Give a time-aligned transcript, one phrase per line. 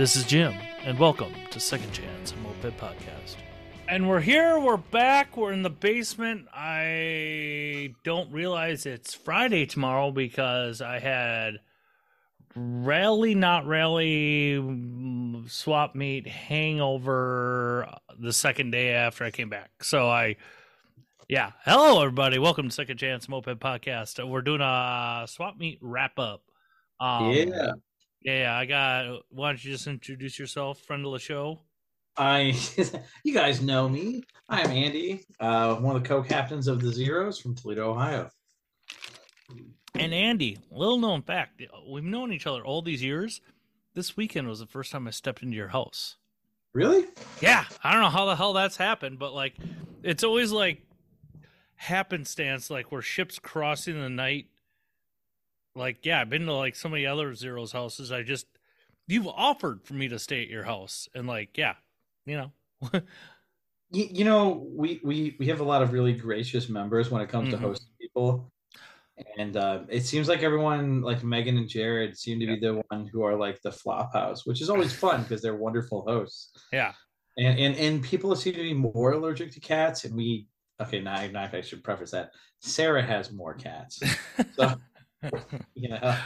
[0.00, 3.36] This is Jim, and welcome to Second Chance Moped Podcast.
[3.86, 6.46] And we're here, we're back, we're in the basement.
[6.54, 11.56] I don't realize it's Friday tomorrow because I had
[12.56, 17.86] rally, not rally, swap meet hangover
[18.18, 19.84] the second day after I came back.
[19.84, 20.36] So I,
[21.28, 21.50] yeah.
[21.66, 22.38] Hello, everybody.
[22.38, 24.26] Welcome to Second Chance Moped Podcast.
[24.26, 26.40] We're doing a swap meet wrap up.
[27.00, 27.72] Um, yeah.
[28.22, 29.22] Yeah, I got.
[29.30, 31.60] Why don't you just introduce yourself, friend of the show?
[32.16, 32.58] I,
[33.24, 34.22] you guys know me.
[34.48, 38.28] I'm Andy, uh, one of the co-captains of the Zeros from Toledo, Ohio.
[39.94, 43.40] And Andy, little known fact, we've known each other all these years.
[43.94, 46.16] This weekend was the first time I stepped into your house.
[46.72, 47.06] Really?
[47.40, 49.54] Yeah, I don't know how the hell that's happened, but like,
[50.02, 50.82] it's always like
[51.74, 54.46] happenstance, like where ships crossing in the night.
[55.74, 58.10] Like, yeah, I've been to like so many other Zeros houses.
[58.12, 58.46] I just
[59.06, 61.76] you've offered for me to stay at your house, and like, yeah,
[62.26, 63.00] you know,
[63.92, 67.28] You, you know, we, we we have a lot of really gracious members when it
[67.28, 67.52] comes Mhm.
[67.52, 68.52] to hosting people,
[69.38, 73.08] and uh, it seems like everyone, like Megan and Jared, seem to be the one
[73.12, 76.52] who are like the flop house, which is always fun because they're wonderful hosts.
[76.72, 76.94] yeah,
[77.36, 80.48] And and and people seem to be more allergic to cats, and we.
[80.80, 84.00] Okay, now, now I should preface that Sarah has more cats.
[84.58, 84.74] So,
[85.74, 86.16] know,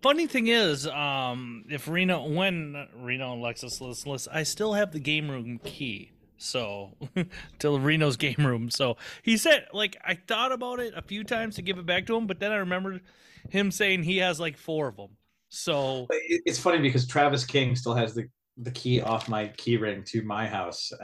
[0.00, 4.92] Funny thing is, um, if Reno, when Reno and Lexus list, listen, I still have
[4.92, 6.12] the game room key.
[6.38, 6.96] So,
[7.60, 8.68] to Reno's game room.
[8.70, 12.06] So he said, like, I thought about it a few times to give it back
[12.06, 13.02] to him, but then I remembered
[13.50, 15.10] him saying he has like four of them.
[15.50, 18.26] So, it's funny because Travis King still has the
[18.58, 20.92] the key off my key ring to my house.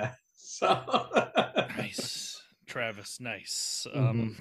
[0.50, 1.06] So
[1.76, 3.86] nice, Travis, nice.
[3.94, 4.36] Um,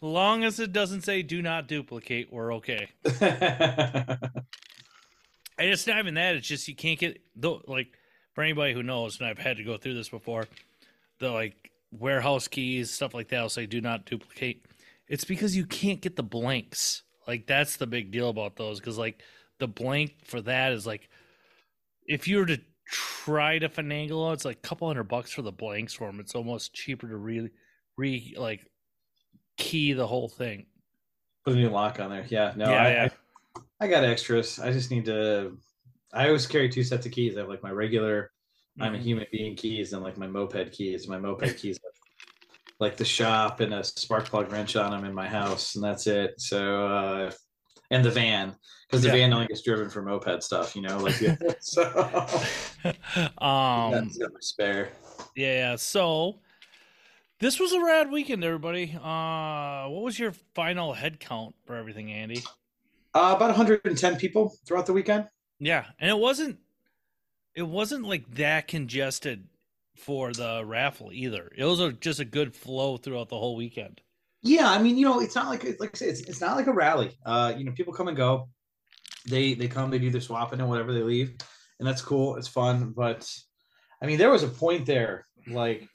[0.00, 2.88] long as it doesn't say do not duplicate, we're okay.
[5.58, 6.36] And it's not even that.
[6.36, 7.62] It's just you can't get though.
[7.66, 7.88] Like
[8.34, 10.46] for anybody who knows, and I've had to go through this before,
[11.18, 13.40] the like warehouse keys, stuff like that.
[13.40, 14.66] I'll say do not duplicate.
[15.08, 17.02] It's because you can't get the blanks.
[17.26, 18.80] Like that's the big deal about those.
[18.80, 19.22] Because like
[19.58, 21.08] the blank for that is like
[22.06, 25.42] if you were to try to finagle it, it's like a couple hundred bucks for
[25.42, 26.20] the blanks for them.
[26.20, 27.50] It's almost cheaper to really
[27.96, 28.66] re like
[29.56, 30.66] key the whole thing.
[31.44, 32.24] Put a new lock on there.
[32.28, 33.08] Yeah, no, yeah, I, yeah.
[33.56, 34.58] I I got extras.
[34.58, 35.56] I just need to.
[36.12, 37.36] I always carry two sets of keys.
[37.36, 38.30] I have like my regular
[38.78, 39.02] I'm a Mhm.
[39.02, 41.08] human being keys and like my moped keys.
[41.08, 41.92] My moped keys have,
[42.78, 46.06] like the shop and a spark plug wrench on them in my house, and that's
[46.06, 46.34] it.
[46.40, 47.30] So uh
[47.90, 48.54] and the van
[48.88, 49.14] because the Yeah.
[49.14, 50.98] van only gets driven for moped stuff, you know.
[50.98, 51.36] Like yeah.
[51.60, 51.82] so
[53.38, 54.92] um, spare.
[55.34, 55.76] Yeah, yeah.
[55.76, 56.40] So
[57.40, 58.98] this was a rad weekend, everybody.
[59.02, 62.42] Uh what was your final head count for everything, Andy?
[63.14, 65.26] Uh, about 110 people throughout the weekend.
[65.58, 66.58] Yeah, and it wasn't
[67.54, 69.48] it wasn't like that congested
[69.96, 71.50] for the raffle either.
[71.56, 74.02] It was a, just a good flow throughout the whole weekend.
[74.42, 76.66] Yeah, I mean, you know, it's not like like I said, it's, it's not like
[76.66, 77.12] a rally.
[77.24, 78.48] Uh, you know, people come and go.
[79.28, 81.34] They they come, they do their swapping and whatever they leave,
[81.78, 82.36] and that's cool.
[82.36, 83.28] It's fun, but
[84.00, 85.88] I mean, there was a point there, like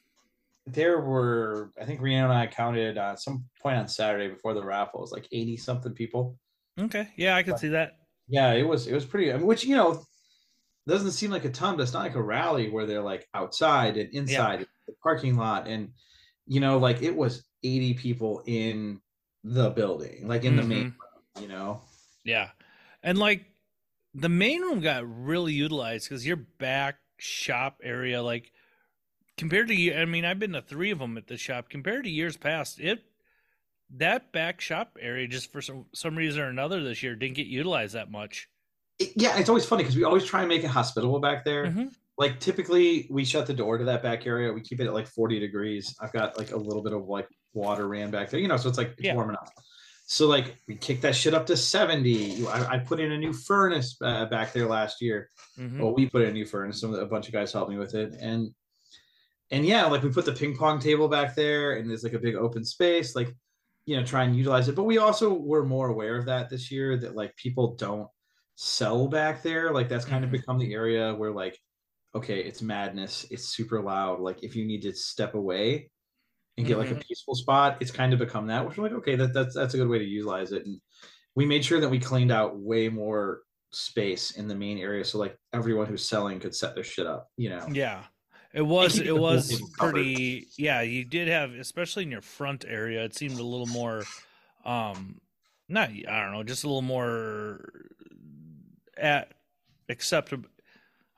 [0.73, 4.63] there were, I think Reno and I counted uh, some point on Saturday before the
[4.63, 6.37] raffle, it was like eighty something people.
[6.79, 7.07] Okay.
[7.17, 7.97] Yeah, I can see that.
[8.27, 9.31] Yeah, it was it was pretty.
[9.31, 10.03] I mean, which you know
[10.87, 13.97] doesn't seem like a ton, but it's not like a rally where they're like outside
[13.97, 15.89] and inside the parking lot, and
[16.47, 18.99] you know, like it was eighty people in
[19.43, 20.95] the building, like in the main, room,
[21.39, 21.81] you know.
[22.23, 22.49] Yeah.
[23.03, 23.45] And like
[24.13, 28.51] the main room got really utilized because your back shop area, like
[29.41, 31.67] compared to, I mean, I've been to three of them at the shop.
[31.67, 33.03] Compared to years past, it
[33.97, 37.47] that back shop area just for some some reason or another this year didn't get
[37.47, 38.47] utilized that much.
[39.15, 41.65] Yeah, it's always funny because we always try and make it hospitable back there.
[41.65, 41.91] Mhm.
[42.19, 44.53] Like typically, we shut the door to that back area.
[44.53, 45.95] We keep it at like forty degrees.
[45.99, 48.69] I've got like a little bit of like water ran back there, you know, so
[48.69, 49.15] it's like it's Yeah.
[49.15, 49.49] warm enough.
[50.05, 52.45] So like we kicked that shit up to seventy.
[52.45, 55.29] I, I put in a new furnace uh, back there last year.
[55.57, 55.79] Mhm.
[55.79, 56.79] Well, we put in a new furnace.
[56.81, 58.53] Some a bunch of guys helped me with it, and
[59.51, 62.19] and yeah, like we put the ping pong table back there, and there's like a
[62.19, 63.35] big open space, like
[63.85, 64.75] you know, try and utilize it.
[64.75, 68.07] But we also were more aware of that this year that like people don't
[68.55, 69.73] sell back there.
[69.73, 70.37] Like that's kind of mm-hmm.
[70.37, 71.57] become the area where like,
[72.15, 74.19] okay, it's madness, it's super loud.
[74.19, 75.89] Like if you need to step away
[76.57, 77.01] and get like a mm-hmm.
[77.01, 78.65] peaceful spot, it's kind of become that.
[78.65, 80.65] Which we're like, okay, that, that's that's a good way to utilize it.
[80.65, 80.79] And
[81.35, 85.17] we made sure that we cleaned out way more space in the main area so
[85.17, 88.03] like everyone who's selling could set their shit up you know Yeah.
[88.53, 93.15] It was it was pretty yeah, you did have especially in your front area, it
[93.15, 94.05] seemed a little more
[94.65, 95.19] um
[95.69, 97.69] not I don't know, just a little more
[98.97, 99.33] at
[99.89, 100.49] acceptable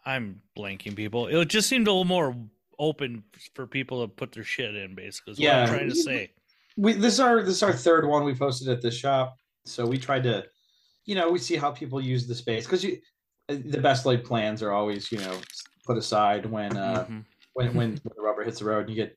[0.06, 1.28] I'm blanking people.
[1.28, 2.36] It just seemed a little more
[2.78, 4.96] open for people to put their shit in.
[4.96, 5.68] Basically, is what I'm Yeah.
[5.68, 6.32] trying to say.
[6.76, 9.86] we this is our this is our third one we posted at this shop so
[9.86, 10.44] we tried to
[11.06, 12.98] you know we see how people use the space because you
[13.48, 15.40] the best laid plans are always you know
[15.86, 17.26] put aside when uh Mhm.
[17.54, 19.16] when, when when the rubber hits the road and you get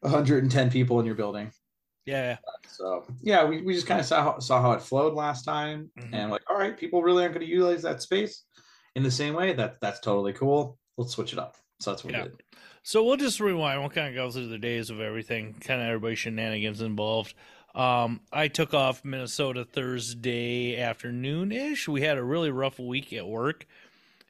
[0.00, 1.50] 110 people in your building
[2.06, 5.44] Yeah, so yeah we, we just kind of saw how, saw how it flowed last
[5.44, 6.08] time Mhm.
[6.12, 8.44] and like all right people really aren't going to utilize that space
[8.96, 12.12] in the same way that that's totally cool let's switch it up so that's what
[12.12, 12.24] Yeah.
[12.24, 12.42] we did
[12.84, 13.80] So we'll just rewind.
[13.80, 17.34] We'll kind of go through the days of everything, kind of everybody shenanigans involved.
[17.74, 21.86] Um, I took off Minnesota Thursday afternoon ish.
[21.86, 23.66] We had a really rough week at work,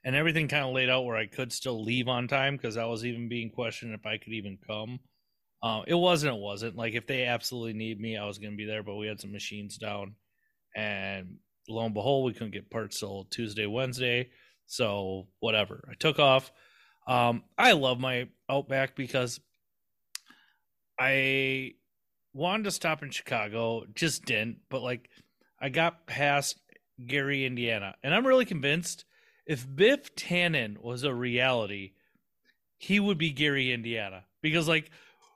[0.04, 2.84] and everything kind of laid out where I could still leave on time because I
[2.84, 5.00] was even being questioned if I could even come.
[5.62, 6.36] Uh, it wasn't.
[6.36, 8.82] It wasn't like if they absolutely need me, I was going to be there.
[8.82, 10.14] But we had some machines down,
[10.76, 14.30] and lo and behold, we couldn't get parts sold Tuesday, Wednesday.
[14.66, 15.88] So whatever.
[15.90, 16.52] I took off.
[17.06, 19.40] Um, I love my Outback because
[20.98, 21.72] I
[22.34, 24.58] wanted to stop in Chicago, just didn't.
[24.68, 25.08] But like,
[25.60, 26.60] I got past
[27.04, 29.04] Gary, Indiana, and I'm really convinced
[29.48, 31.92] if Biff Tannen was a reality,
[32.76, 34.90] he would be Gary, Indiana, because like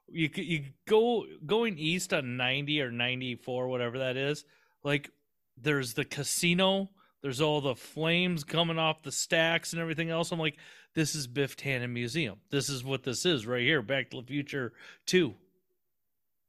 [0.07, 4.45] you you go going east on 90 or 94, whatever that is,
[4.85, 5.11] like
[5.57, 6.91] there's the casino.
[7.23, 10.33] There's all the flames coming off the stacks and everything else.
[10.33, 10.59] I'm like,
[10.95, 12.41] this is Biff Tannen Museum.
[12.51, 13.81] This is what this is right here.
[13.81, 14.73] Back to the Future
[15.07, 15.33] 2.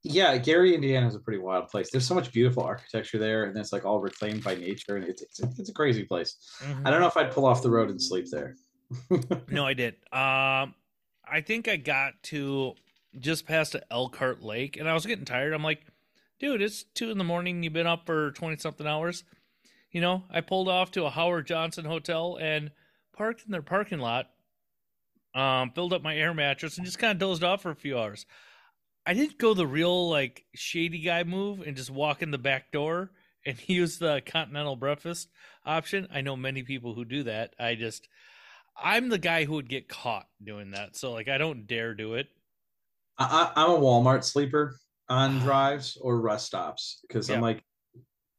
[0.03, 1.89] Yeah, Gary, Indiana is a pretty wild place.
[1.89, 5.21] There's so much beautiful architecture there, and it's like all reclaimed by nature, and it's
[5.21, 6.35] it's, it's a crazy place.
[6.83, 8.57] I don't know if I'd pull off the road and sleep there.
[9.49, 9.93] No, I did.
[10.11, 10.75] Um,
[11.25, 12.73] I think I got to
[13.17, 15.53] just past Elkhart Lake, and I was getting tired.
[15.53, 15.85] I'm like,
[16.37, 17.63] dude, it's two in the morning.
[17.63, 19.23] You've been up for twenty something hours.
[19.89, 22.71] You know, I pulled off to a Howard Johnson hotel and
[23.15, 24.31] parked in their parking lot.
[25.33, 27.97] Um, filled up my air mattress and just kind of dozed off for a few
[27.97, 28.25] hours.
[29.05, 32.71] I didn't go the real like shady guy move and just walk in the back
[32.71, 33.11] door
[33.45, 35.29] and use the continental breakfast
[35.65, 36.07] option.
[36.13, 37.53] I know many people who do that.
[37.59, 38.07] I just
[38.81, 40.95] I'm the guy who would get caught doing that.
[40.95, 42.27] So like I don't dare do it.
[43.17, 44.77] I, I'm a Walmart sleeper
[45.09, 47.35] on drives or rest stops because Yeah.
[47.35, 47.61] I'm like,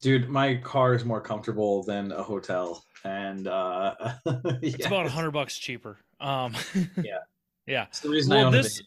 [0.00, 3.94] dude, my car is more comfortable than a hotel, and uh,
[4.62, 5.98] It's about a hundred bucks cheaper.
[6.20, 6.54] Um
[6.96, 7.18] Yeah.
[7.66, 7.84] Yeah.
[7.88, 8.82] it's the reason I own this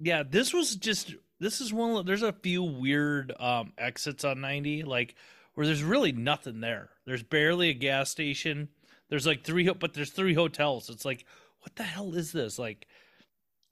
[0.00, 4.40] yeah, this was just this is one of, there's a few weird um exits on
[4.40, 5.14] 90 like
[5.54, 6.90] where there's really nothing there.
[7.06, 8.68] There's barely a gas station.
[9.08, 10.90] There's like three but there's three hotels.
[10.90, 11.24] It's like
[11.60, 12.58] what the hell is this?
[12.58, 12.86] Like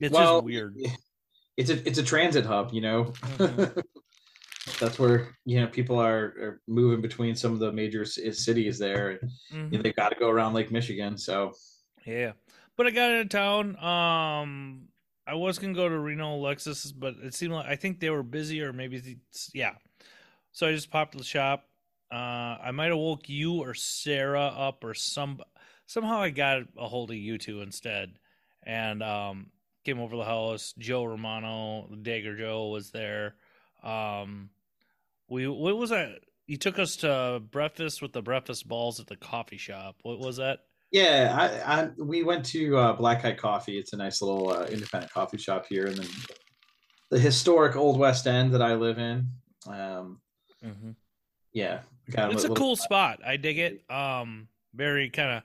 [0.01, 0.77] it's Well, just weird.
[1.57, 3.05] It's a it's a transit hub, you know.
[3.39, 3.81] Mhm.
[4.81, 8.77] That's where you know people are, are moving between some of the major c- cities
[8.77, 9.11] there.
[9.11, 9.73] and Mhm.
[9.73, 11.53] you know, They've got to go around Lake Michigan, so
[12.05, 12.33] Yeah.
[12.77, 13.77] But I got into town.
[13.79, 14.89] Um
[15.27, 18.23] I was gonna go to Reno Lexus, but it seemed like I think they were
[18.23, 19.75] busy or maybe it's- yeah.
[20.53, 21.69] So I just popped to the shop.
[22.13, 25.41] Uh I might have woke you or Sarah up or some
[25.87, 28.19] somehow I got a hold of you two instead.
[28.63, 29.51] And um
[29.85, 30.75] came over the house.
[30.79, 33.37] Joe Romano, Dagger Joe was there.
[33.83, 34.51] Um
[35.29, 36.21] we what was that?
[36.47, 39.97] You took us to breakfast with the breakfast balls at the coffee shop.
[40.03, 40.61] What was that?
[40.95, 41.61] Yeah.
[41.67, 43.77] I, I we went to uh, Black Kite Coffee.
[43.79, 46.07] It's a nice little uh, independent coffee shop here, and then
[47.11, 49.29] the historic Old West End that I live in.
[49.67, 50.21] Um,
[50.65, 50.93] Mm-hmm.
[51.53, 53.21] yeah, got it's a little- cool spot.
[53.27, 53.85] I dig it.
[53.91, 55.43] Um, very kind of,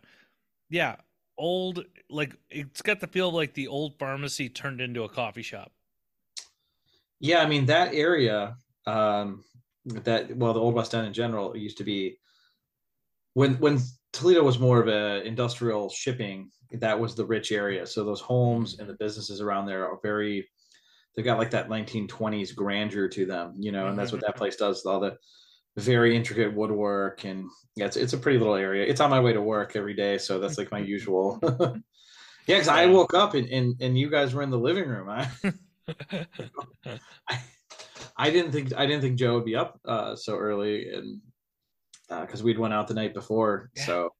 [0.70, 0.96] yeah,
[1.38, 1.84] old.
[2.10, 5.74] Like it's got the feel of like the old pharmacy turned into a coffee shop.
[7.20, 8.56] Yeah, I mean that area,
[8.88, 9.44] um,
[9.88, 12.18] that well, the Old West End in general used to be
[13.34, 13.80] when when
[14.14, 16.50] Toledo was more of a industrial shipping.
[16.72, 17.86] That was the rich area.
[17.86, 20.48] So those homes and the businesses around there are very.
[21.16, 24.56] They've got like that 1920s grandeur to them, you know, and that's what that place
[24.56, 24.86] does.
[24.86, 25.18] All the
[25.76, 28.86] very intricate woodwork and yeah, it's it's a pretty little area.
[28.86, 31.40] It's on my way to work every day, so that's like my usual.
[31.60, 31.76] yeah,
[32.48, 35.10] because I woke up and, and and you guys were in the living room.
[35.10, 35.30] I
[37.28, 37.40] I,
[38.18, 41.22] I didn't think I didn't think Joe would be up uh, so early, and
[42.10, 43.70] because we'd went out the night before.
[43.76, 43.86] Yeah.
[43.86, 44.14] So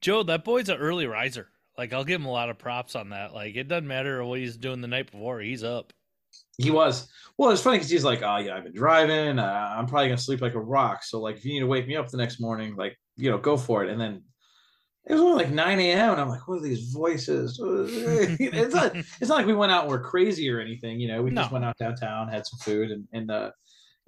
[0.00, 1.48] Joe, that boy's an early riser.
[1.76, 3.32] Like I'll give him a lot of props on that.
[3.34, 5.92] Like it doesn't matter what he's doing the night before, he's up.
[6.58, 7.08] he was.
[7.36, 9.38] Well, it's funny because he's like, "Oh yeah, I've been driving.
[9.38, 11.04] Uh, I'm probably gonna sleep like a rock.
[11.04, 13.38] So like, if you need to wake me up the next morning, like you know,
[13.38, 14.22] go for it." And then
[15.06, 16.12] it was only like 9 a.m.
[16.12, 18.96] and I'm like, "What are these voices?" it's not.
[18.96, 20.98] It's not like we went out and we're crazy or anything.
[21.00, 23.50] You know, we just went out downtown, had some food, and and uh,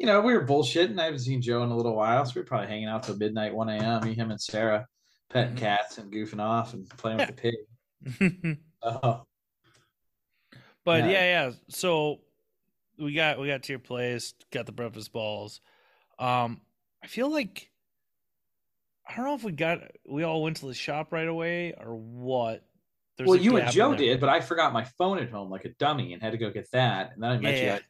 [0.00, 0.98] you know, we were bullshitting.
[0.98, 3.18] I haven't seen Joe in a little while, so we are probably hanging out till
[3.18, 4.02] midnight, 1 a.m.
[4.02, 4.86] Me, him, and Sarah.
[5.28, 5.58] petting Mhm.
[5.58, 8.58] cats and goofing off and playing with the pig.
[8.82, 9.26] Oh,
[10.84, 11.10] But Yeah.
[11.10, 11.48] yeah.
[11.48, 12.22] yeah, So
[12.98, 15.60] we got we got to your place, got the breakfast balls.
[16.18, 16.62] Um,
[17.04, 17.70] I feel like
[19.06, 21.94] I don't know if we got we all went to the shop right away or
[21.94, 22.64] what.
[23.18, 25.74] There's well, you and Joe did, but I forgot my phone at home like a
[25.74, 27.12] dummy and had to go get that.
[27.12, 27.76] And then I met you Yeah.
[27.76, 27.82] there.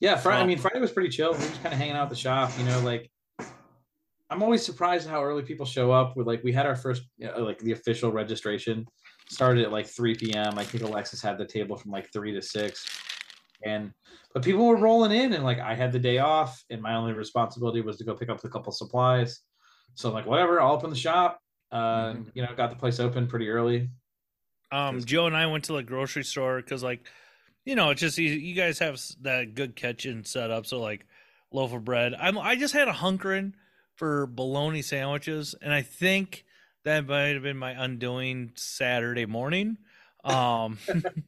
[0.00, 0.42] Yeah, Friday.
[0.42, 1.32] I mean, Friday was pretty chill.
[1.32, 2.50] We were just kind of hanging out at the shop.
[2.58, 3.10] You know, like
[4.30, 6.16] I'm always surprised how early people show up.
[6.16, 8.86] With like, we had our first, you know, like the official registration
[9.28, 10.58] started at like 3 p.m.
[10.58, 12.86] I think Alexis had the table from like three to six,
[13.64, 13.92] and
[14.32, 17.12] but people were rolling in, and like I had the day off, and my only
[17.12, 19.40] responsibility was to go pick up a couple supplies.
[19.94, 21.40] So I'm like, whatever, I'll open the shop.
[21.72, 22.30] Uh, Mhm.
[22.34, 23.90] You know, got the place open pretty early.
[24.72, 27.04] Um, Joe and I went to the grocery store because, like,
[27.64, 30.66] you know, it's just you, you guys have that good kitchen set up.
[30.66, 31.06] So, like,
[31.52, 32.14] loaf of bread.
[32.14, 33.52] I'm I just had a hunkering
[33.96, 36.44] for bologna sandwiches, and I think
[36.84, 39.78] that might have been my undoing Saturday morning.
[40.24, 40.78] Um,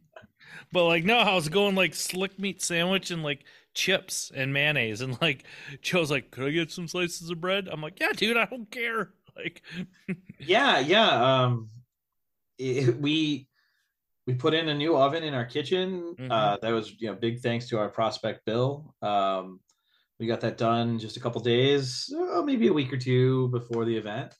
[0.72, 5.00] but like, no, I was going like slick meat sandwich and like chips and mayonnaise,
[5.00, 5.44] and like
[5.82, 8.70] Joe's like, "Could I get some slices of bread?" I'm like, "Yeah, dude, I don't
[8.70, 9.62] care." Like,
[10.38, 11.08] yeah yeah
[11.44, 11.70] um
[12.58, 13.48] it, we
[14.26, 16.30] we put in a new oven in our kitchen Mhm.
[16.30, 19.60] uh that was you know big thanks to our prospect bill um
[20.20, 23.84] we got that done just a couple days oh, maybe a week or two before
[23.84, 24.32] the event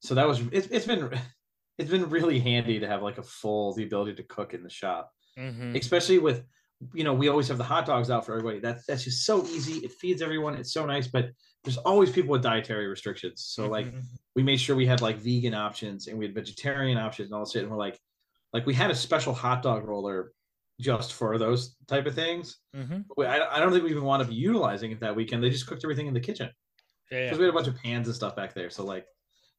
[0.00, 1.10] so that was it's, it's been
[1.78, 4.70] it's been really handy to have like a full the ability to cook in the
[4.70, 5.76] shop mhm.
[5.76, 6.44] especially with
[6.92, 9.44] you know we always have the hot dogs out for everybody that's that's just so
[9.46, 11.30] easy it feeds everyone it's so nice but
[11.64, 14.02] there's always people with dietary restrictions so like Mhm.
[14.36, 17.44] we made sure we had like vegan options and we had vegetarian options and all
[17.44, 17.62] this shit.
[17.62, 17.98] And we're like,
[18.54, 20.32] like we had a special hot dog roller
[20.80, 22.58] just for those type of things.
[22.74, 23.04] Mhm.
[23.18, 25.42] I, I don't think we even to be utilizing it that weekend.
[25.42, 26.50] They just cooked everything in the kitchen
[27.10, 27.24] yeah, yeah.
[27.26, 28.70] because we had a bunch of pans and stuff back there.
[28.70, 29.04] So like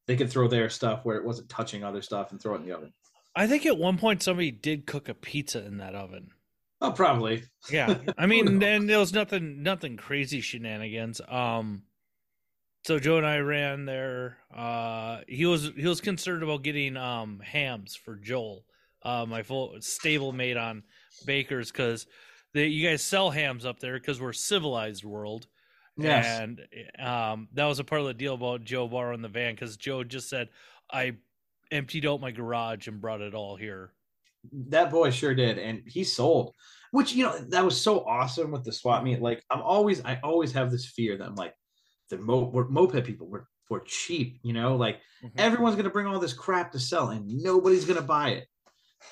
[0.07, 2.65] they could throw their stuff where it wasn't touching other stuff and throw it in
[2.65, 2.93] the oven.
[3.35, 6.29] I think at one point somebody did cook a pizza in that oven.
[6.81, 7.43] Oh, probably.
[7.69, 11.19] Yeah, I mean, then there was nothing, nothing crazy shenanigans.
[11.27, 11.83] Um,
[12.85, 14.37] so Joe and I ran there.
[14.55, 18.63] Uh, he was he was concerned about getting um hams for Joel,
[19.05, 20.83] uh, my full stable mate on
[21.25, 22.05] Baker's because
[22.53, 25.47] you guys sell hams up there because we're civilized world.
[25.97, 26.25] Yes.
[26.41, 26.62] And
[27.00, 30.03] um, that was a part of the deal about Joe borrowing the van because Joe
[30.03, 30.50] just said
[30.91, 31.13] I
[31.71, 33.93] emptied out my garage and brought it all here.
[34.51, 36.53] that boy sure did and he sold
[36.91, 40.19] which you know that was so awesome with the swap meet like i'm always i
[40.24, 41.55] always have this fear that i'm like
[42.12, 45.31] the mo- we're moped people we're, we're cheap you know like Mhm.
[45.39, 48.47] everyone's going to bring all this crap to sell and nobody's going to buy it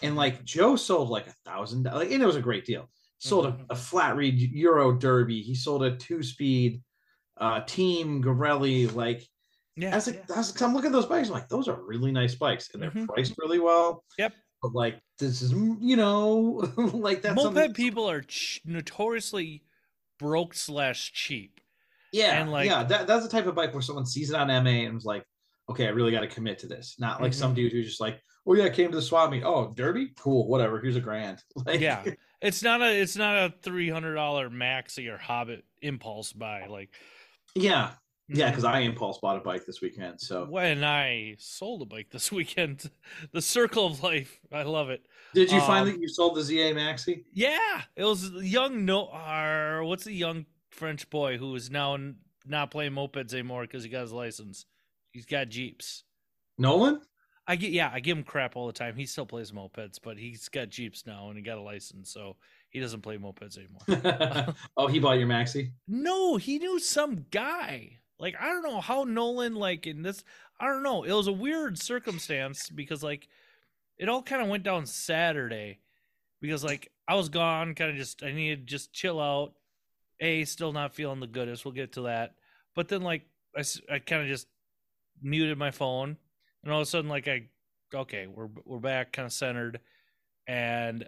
[0.02, 3.46] and like joe sold like a thousand like and it was a great deal sold
[3.46, 6.82] a, a flat reed euro Derbi he sold a two speed
[7.38, 8.94] uh team Garelli.
[8.94, 9.26] like
[9.76, 10.36] yeah, was like, yeah.
[10.38, 12.84] Was, 'cause I'm looking at those bikes, I'm like, those are really nice bikes, and
[12.84, 13.08] they're Mhm.
[13.08, 14.04] priced really well.
[14.20, 14.34] Yep.
[14.62, 19.64] But like, this is, you know, like that's moped something- people are ch- notoriously
[20.20, 21.60] broke slash cheap.
[22.12, 24.48] Yeah, and, like- yeah, that, that's the type of bike where someone sees it on
[24.64, 25.24] MA and was like,
[25.68, 26.98] okay, I really got to commit to this.
[27.00, 27.40] Not like Mm-hmm.
[27.40, 29.44] some dude who's just like, oh yeah, I came to the swap meet.
[29.44, 30.80] Oh, Derbi, cool, whatever.
[30.80, 31.44] Here's a grand.
[31.66, 32.04] Like, Yeah,
[32.42, 36.68] it's not a it's not a three hundred dollar maxi or Hobbit impulse buy.
[36.68, 36.90] Like
[37.56, 37.92] yeah,
[38.28, 38.50] yeah.
[38.50, 42.32] Because I impulse bought a bike this weekend, so when I sold a bike this
[42.40, 42.90] weekend,
[43.32, 44.40] the circle of life.
[44.52, 45.06] I love it.
[45.34, 47.24] did you find Um, that you sold the ZA Maxi?
[47.34, 49.06] Yeah, it was young no
[49.86, 51.98] what's the young French boy who is now
[52.46, 54.66] not playing mopeds anymore because he got his license.
[55.12, 56.04] He's got jeeps.
[56.58, 57.02] Nolan?
[57.48, 58.96] I get yeah, I give him crap all the time.
[58.96, 62.38] He still plays mopeds, but he's got jeeps now and he got a license, so
[62.70, 64.56] he doesn't play mopeds anymore.
[64.78, 65.72] oh, he bought your Maxi.
[65.88, 67.98] no, he knew some guy.
[68.18, 70.24] Like I don't know how Nolan like in this.
[70.60, 71.04] I don't know.
[71.04, 73.28] It was a weird circumstance because like
[73.98, 75.80] it all kind of went down Saturday
[76.40, 79.54] because like I was gone, kind of just I needed to just chill out.
[80.22, 81.66] A still not feeling the goodest.
[81.66, 82.36] We'll get to that.
[82.74, 83.24] But then like
[83.58, 84.48] I I kind of just
[85.22, 86.18] muted my phone
[86.64, 87.48] and all of a sudden like I
[87.94, 89.80] okay, we're we're back kind of centered
[90.48, 91.08] and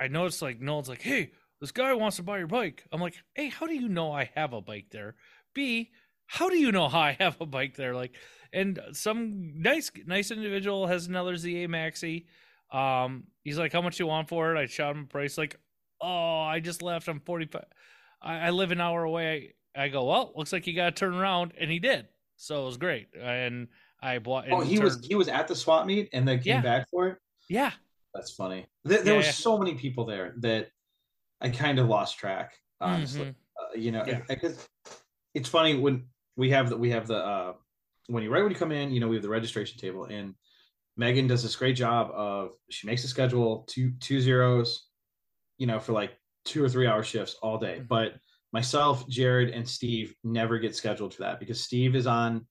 [0.00, 1.30] I noticed like Nolan's like, "Hey,
[1.60, 4.30] this guy wants to buy your bike." I'm like, "Hey, how do you know I
[4.34, 5.14] have a bike there?"
[5.54, 5.90] B,
[6.26, 7.94] how do you know how I have a bike there?
[7.94, 8.14] Like,
[8.52, 12.26] and some nice nice individual has another ZA Maxi.
[12.72, 15.38] Um, he's like, "How much you want for it?" I shot him a price.
[15.38, 15.58] Like,
[16.00, 17.08] "Oh, I just left.
[17.08, 17.64] I'm 45.
[18.22, 21.14] I, I live an hour away." I go, "Well, looks like you got to turn
[21.14, 22.08] around," and he did.
[22.36, 23.08] So it was great.
[23.20, 23.68] And
[24.04, 24.44] I bought.
[24.50, 26.60] Oh, he was he was at the swap meet and then came Yeah.
[26.60, 27.18] back for it.
[27.48, 27.72] yeah.
[28.14, 28.66] That's funny.
[28.84, 29.32] There, there Yeah, was yeah.
[29.32, 30.68] so many people there that
[31.40, 32.52] I kind of lost track.
[32.80, 33.34] Honestly, Mhm.
[33.60, 34.68] uh, you know, because
[35.34, 36.06] it's funny when
[36.36, 37.54] we have the we have the uh,
[38.06, 40.34] when you right when you come in, you know, we have the registration table and
[40.96, 44.88] Megan does this great job of she makes a schedule two two zeros,
[45.58, 47.78] you know, for like two or three hour shifts all day.
[47.80, 47.88] Mhm.
[47.88, 48.20] But
[48.52, 52.46] myself, Jared, and Steve never get scheduled for that because Steve is on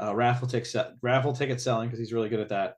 [0.00, 2.76] uh, raffle ticket raffle ticket selling because he's really good at that.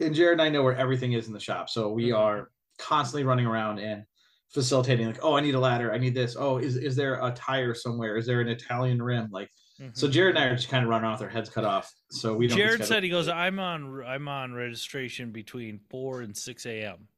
[0.00, 2.18] And Jared and I know where everything is in the shop, so we Mhm.
[2.18, 4.04] are constantly running around and
[4.52, 5.06] facilitating.
[5.06, 5.92] Like, oh, I need a ladder.
[5.92, 6.36] I need this.
[6.38, 8.16] Oh, is is there a tire somewhere?
[8.16, 9.28] Is there an Italian rim?
[9.30, 9.50] Like,
[9.92, 10.12] so Mhm.
[10.12, 11.92] Jared and I are just kind of running off their heads cut off.
[12.10, 12.56] So we don't.
[12.56, 17.08] Jared said he goes, I'm on I'm on registration between four and six a.m.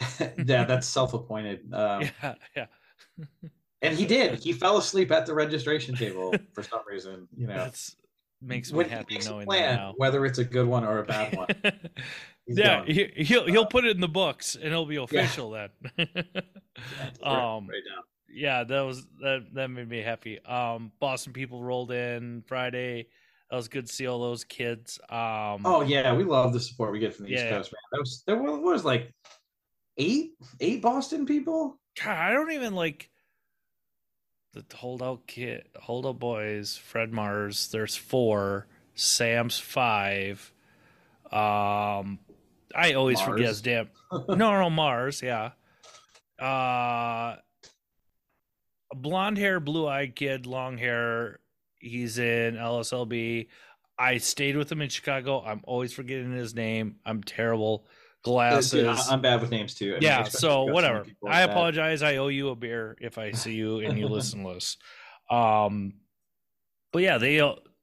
[0.38, 1.72] yeah, that's self-appointed.
[1.72, 2.66] Um, yeah, yeah.
[3.82, 4.42] And he did.
[4.42, 7.28] He fell asleep at the registration table for some reason.
[7.36, 7.96] You know, That's
[8.42, 9.94] makes me happy knowing plan, that now.
[9.96, 11.48] whether it's a good one or a bad one.
[12.46, 15.68] yeah, he, he'll he'll put it in the books and it'll be official then.
[17.20, 17.82] Yeah, um, right
[18.30, 20.42] yeah, that was that that made me happy.
[20.44, 23.08] Um, Boston people rolled in Friday.
[23.50, 24.98] That was good to see all those kids.
[25.10, 27.80] Um, Oh yeah, we love the support we get from the East Coast, man.
[27.92, 29.12] That was there was, was like
[29.98, 31.78] eight eight Boston people.
[32.02, 33.10] God, I don't even like
[34.52, 36.76] the holdout kid, holdout boys.
[36.76, 37.68] Fred Mars.
[37.72, 38.66] There's four.
[38.94, 40.52] Sam's five.
[41.24, 42.18] Um,
[42.74, 43.48] I always forget Mars.
[43.48, 43.88] his damn.
[44.28, 45.22] no, no, Mars.
[45.22, 45.52] Yeah.
[46.40, 47.36] Uh,
[48.90, 51.38] a blonde hair, blue eyed kid, long hair.
[51.78, 53.48] He's in LSLB.
[53.98, 55.42] I stayed with him in Chicago.
[55.44, 56.96] I'm always forgetting his name.
[57.04, 57.86] I'm terrible.
[58.22, 58.70] Glasses.
[58.70, 59.94] Dude, I'm bad with names too.
[59.96, 61.04] I yeah, especially so if you've got whatever.
[61.22, 61.50] like I that.
[61.50, 62.02] apologize.
[62.02, 64.76] I owe you a beer if I see you and you listen to this.
[65.30, 65.94] Um,
[66.92, 67.40] but yeah, they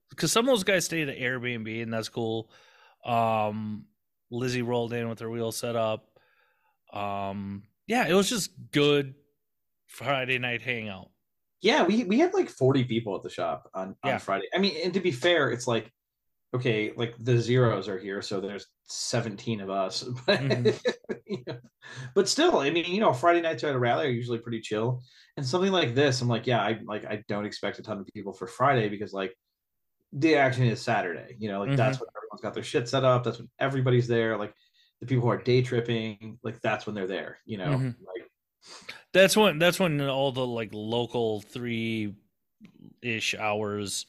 [0.09, 2.49] because some of those guys stayed at Airbnb and that's cool.
[3.05, 3.85] Um,
[4.31, 6.07] Lizzie rolled in with her wheel set up.
[6.93, 9.15] Um, yeah, it was just good
[9.87, 11.09] Friday night hangout.
[11.61, 14.17] Yeah, we we had like 40 people at the shop on, on Yeah.
[14.19, 14.45] Friday.
[14.53, 15.91] I mean, and to be fair, it's like
[16.53, 20.03] okay, like the zeros are here, so there's 17 of us.
[20.25, 20.95] But, Mhm.
[21.27, 21.59] you know,
[22.15, 25.01] but still, I mean, you know, Friday nights at a rally are usually pretty chill.
[25.37, 28.07] And something like this, I'm like, yeah, I like I don't expect a ton of
[28.07, 29.33] people for Friday because like
[30.13, 31.35] the action is Saturday.
[31.39, 33.23] You know, like that's when everyone's got their shit set up.
[33.23, 34.37] That's when everybody's there.
[34.37, 34.53] Like
[35.01, 37.39] the people who are day tripping, like that's when they're there.
[37.45, 37.95] You know, Mhm.
[38.01, 38.29] like
[39.13, 42.15] That's when that's when all the like local three
[43.01, 44.05] ish hours.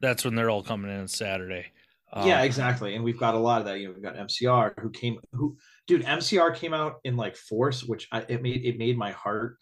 [0.00, 1.72] That's when they're all coming in on Saturday.
[2.16, 2.94] Um, yeah, exactly.
[2.94, 3.80] And we've got a lot of that.
[3.80, 5.56] You know, we've got MCR who came who
[5.88, 9.56] dude, MCR came out in like force, which I, it made it made my heart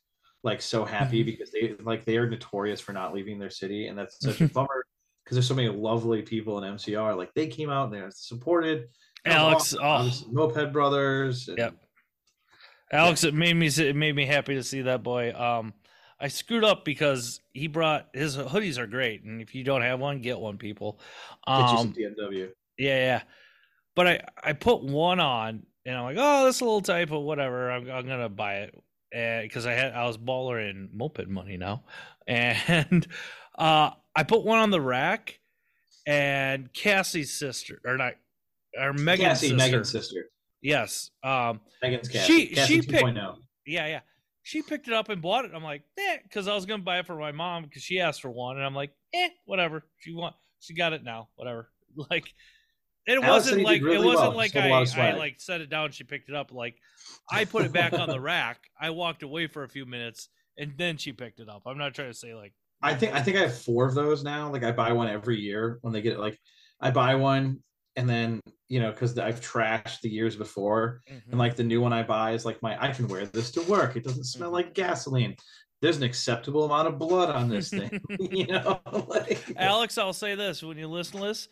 [0.45, 1.27] like so happy Mhm.
[1.27, 4.49] because they like they are notorious for not leaving their city, and that's such a
[4.49, 4.85] bummer
[5.25, 7.17] because there's so many lovely people in MCR.
[7.17, 8.89] Like they came out and they're supported.
[9.25, 10.11] Alex, oh.
[10.31, 11.49] Moped Brothers.
[11.49, 11.75] and- Yep.
[12.93, 15.33] Alex, it made me it made me happy to see that boy.
[15.33, 15.73] Um,
[16.23, 19.99] I screwed up because he brought his hoodies are great, and if you don't have
[19.99, 21.01] one, get one, people.
[21.47, 22.49] Get you some Um, DMW.
[22.79, 23.23] yeah, yeah.
[23.97, 27.71] But I I put one on, and I'm like, oh, this little type of whatever.
[27.73, 28.75] I'm I'm gonna buy it,
[29.43, 31.83] because I had I was baller in moped money now,
[32.29, 33.07] and
[33.59, 35.41] uh, I put one on the rack,
[36.07, 38.15] and Cassie's sister or not,
[38.81, 39.57] or Megan's Cassie, sister.
[39.57, 40.25] Megan's sister.
[40.63, 41.11] Yes.
[41.25, 41.61] Um.
[41.83, 42.47] Megan's Cassie.
[42.47, 43.37] She- Cassie she picked- 2.0.
[43.67, 44.01] Yeah, yeah.
[44.43, 45.53] She picked it up and bought it.
[45.55, 48.23] I'm like, eh, because I was gonna buy it for my mom because she asked
[48.23, 49.85] for one, and I'm like, eh, whatever.
[49.99, 51.69] She want, she got it now, whatever.
[52.11, 52.25] Like,
[53.05, 54.37] it Alex wasn't like really it wasn't well.
[54.37, 55.91] like I, I like set it down.
[55.91, 56.53] She picked it up.
[56.53, 56.77] Like,
[57.31, 58.61] I put it back on the rack.
[58.81, 61.65] I walked away for a few minutes, and then she picked it up.
[61.67, 64.25] I'm not trying to say like, I think I think I have four of those
[64.25, 64.51] now.
[64.51, 66.19] Like I buy one every year when they get it.
[66.19, 66.39] Like
[66.81, 67.61] I buy one
[67.97, 71.23] and then you know because I've trashed the years before, mhm.
[71.31, 73.63] and like the new one I buy is like my I can wear this to
[73.63, 73.97] work.
[73.97, 74.55] It doesn't smell Mhm.
[74.55, 75.37] like gasoline.
[75.81, 78.01] There's an acceptable amount of blood on this thing.
[78.19, 81.49] you know, like, Alex, I'll say this: when you listen to this,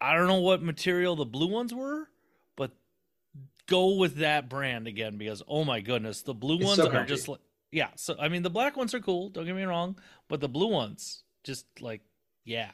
[0.00, 2.08] I don't know what material the blue ones were,
[2.56, 2.72] but
[3.66, 7.08] go with that brand again because oh my goodness, the blue ones so are comfy.
[7.08, 7.40] just like
[7.72, 7.88] yeah.
[7.96, 9.30] So I mean, the black ones are cool.
[9.30, 9.96] Don't get me wrong,
[10.28, 12.02] but the blue ones just like
[12.44, 12.70] yeah.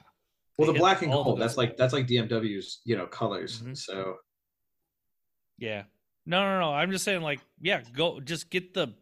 [0.62, 1.40] Well, the black and gold.
[1.40, 3.60] That's like that's like DMW's you know colors.
[3.62, 3.76] Mhm.
[3.76, 4.16] So
[5.58, 5.84] Yeah.
[6.24, 6.72] No, no, no.
[6.72, 8.94] I'm just saying, like, yeah, go just get the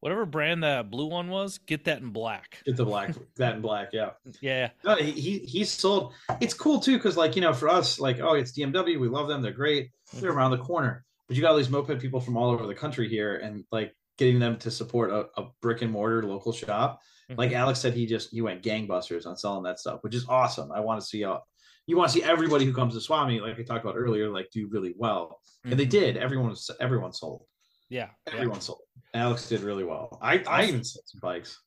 [0.00, 1.58] whatever brand that blue one was.
[1.58, 2.58] Get that in black.
[2.64, 3.90] get the black that in black.
[3.92, 4.10] Yeah.
[4.40, 4.70] Yeah.
[4.84, 6.12] No, he he sold.
[6.40, 9.28] It's cool too because like you know for us like oh it's DMW we love
[9.28, 10.38] them they're great they're Mm-hmm.
[10.38, 13.08] around the corner but you got all these moped people from all over the country
[13.08, 17.00] here and like getting them to support a, a brick and mortar local shop
[17.36, 17.54] like Mhm.
[17.56, 20.80] Alex said he just he went gangbusters on selling that stuff which is awesome I
[20.80, 21.42] want to see how
[21.86, 24.50] you want to see everybody who comes to Swami like I talked about earlier like
[24.50, 25.90] do really well and they Mhm.
[25.90, 27.44] did everyone was everyone sold
[27.88, 28.10] Yeah.
[28.26, 28.34] yeah.
[28.34, 28.80] everyone sold
[29.14, 31.60] Alex did really well I I even sold some bikes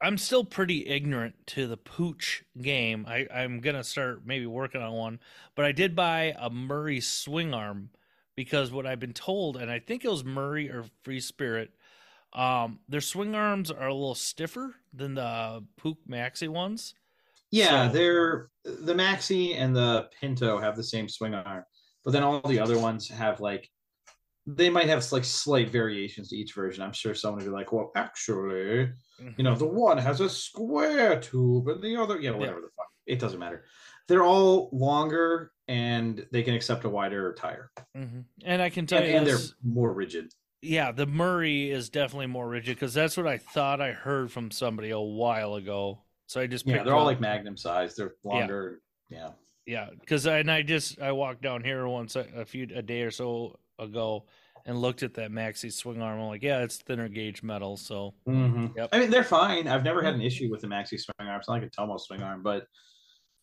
[0.00, 3.04] I'm still pretty ignorant to the Puch game.
[3.08, 5.18] I, I'm gonna start maybe working on one,
[5.56, 7.90] but I did buy a Murray swing arm
[8.36, 11.72] because what I've been told, and I think it was Murray or Free Spirit,
[12.32, 16.94] um, their swing arms are a little stiffer than the Puch Maxi ones.
[17.50, 21.64] Yeah, So- they're the Maxi and the Pinto have the same swing arm,
[22.04, 23.70] but then all the other ones have like
[24.50, 26.82] they might have like slight variations to each version.
[26.82, 28.90] I'm sure someone would be like, well, actually,
[29.36, 32.86] you know, the one has a square tube and the other, yeah, whatever the fuck.
[33.06, 33.64] It doesn't matter.
[34.06, 37.70] They're all longer and they can accept a wider tire.
[37.94, 38.24] Mhm.
[38.42, 40.32] And I can tell And, you, and they're more rigid.
[40.62, 44.50] Yeah, the Murray is definitely more rigid because that's what I thought I heard from
[44.50, 46.00] somebody a while ago.
[46.26, 47.94] So I just Yeah, they're all up- like Magnum size.
[47.96, 48.80] They're longer.
[49.08, 49.30] Yeah.
[49.66, 52.82] Yeah, because I and I just I walked down here once a, a few a
[52.82, 54.24] day or so ago
[54.66, 56.18] and looked at that maxi swing arm.
[56.20, 57.76] I'm like, yeah, it's thinner gauge metal.
[57.76, 58.74] So Mhm.
[58.76, 58.88] Yep.
[58.92, 59.68] I mean, they're fine.
[59.68, 61.38] I've never had an issue with the Maxi swing arm.
[61.38, 62.66] It's not like a Tomo swing arm, but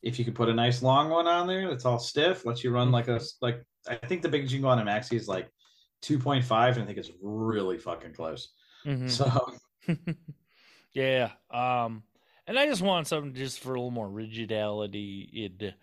[0.01, 2.71] if you could put a nice long one on there that's all stiff, lets you
[2.71, 3.63] run like a like.
[3.87, 5.47] I think the can go on a Maxi is like
[6.05, 8.49] two point five, and I think it's really fucking close.
[8.85, 9.09] mhm.
[9.09, 9.57] So
[10.93, 12.03] yeah, um,
[12.47, 15.29] and I just want something just for a little more rigidity.
[15.33, 15.73] It,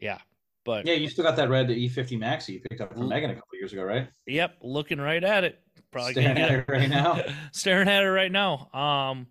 [0.00, 0.18] yeah,
[0.64, 3.34] but yeah, you still got that red E50 Maxi you picked up from Megan a
[3.34, 4.08] couple years ago, right?
[4.26, 5.60] yep, looking right at it.
[5.90, 7.22] Probably Staring gonna get at it right now.
[7.52, 8.68] staring at it right now.
[8.74, 9.28] Um,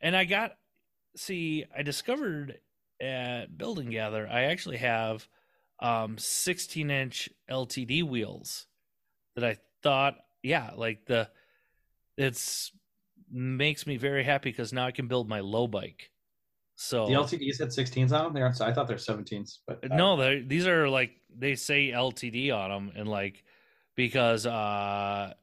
[0.00, 0.52] and I got
[1.16, 2.58] see, I discovered
[3.00, 5.26] at Building Gather, I actually have
[5.80, 8.66] um 16 inch LTD wheels
[9.34, 11.28] that I thought, yeah, like the
[12.16, 12.72] it's
[13.30, 16.10] makes me very happy because now I can build my low bike.
[16.76, 18.34] So The LTDs had 16s on them.
[18.34, 22.70] They're I thought they're 17s, but uh, no, these are like they say LTD on
[22.70, 23.44] them, and like
[23.96, 25.34] because uh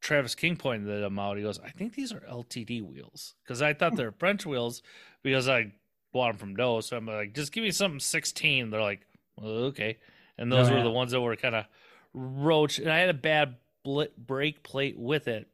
[0.00, 1.36] Travis King pointed them out.
[1.36, 4.82] He goes, "I think these are LTD wheels because I thought they're French wheels
[5.22, 5.72] because I
[6.12, 6.80] bought them from Doe.
[6.82, 9.98] So I'm like, just give me something 16." They're like, well, "Okay,"
[10.38, 11.66] and those Oh, were the ones that were kind of
[12.14, 12.78] roach.
[12.78, 15.48] And I had a bad blit brake plate with it,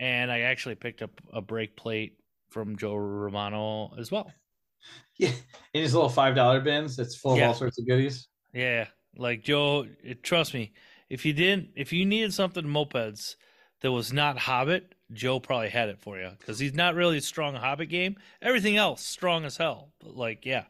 [0.00, 2.18] and I actually picked up a brake plate
[2.50, 4.32] from Joe Romano as well.
[5.16, 5.32] yeah,
[5.74, 8.28] in his little five dollar bins, it's full of all sorts of goodies.
[8.52, 10.72] Yeah, like Joe, it, trust me,
[11.08, 13.36] if you didn't, if you needed something mopeds
[13.80, 17.22] that was not Hobbit, Joe probably had it for you because he's not really a
[17.22, 18.16] strong Hobbit game.
[18.40, 19.92] Everything else strong as hell.
[20.00, 20.64] But like, yeah,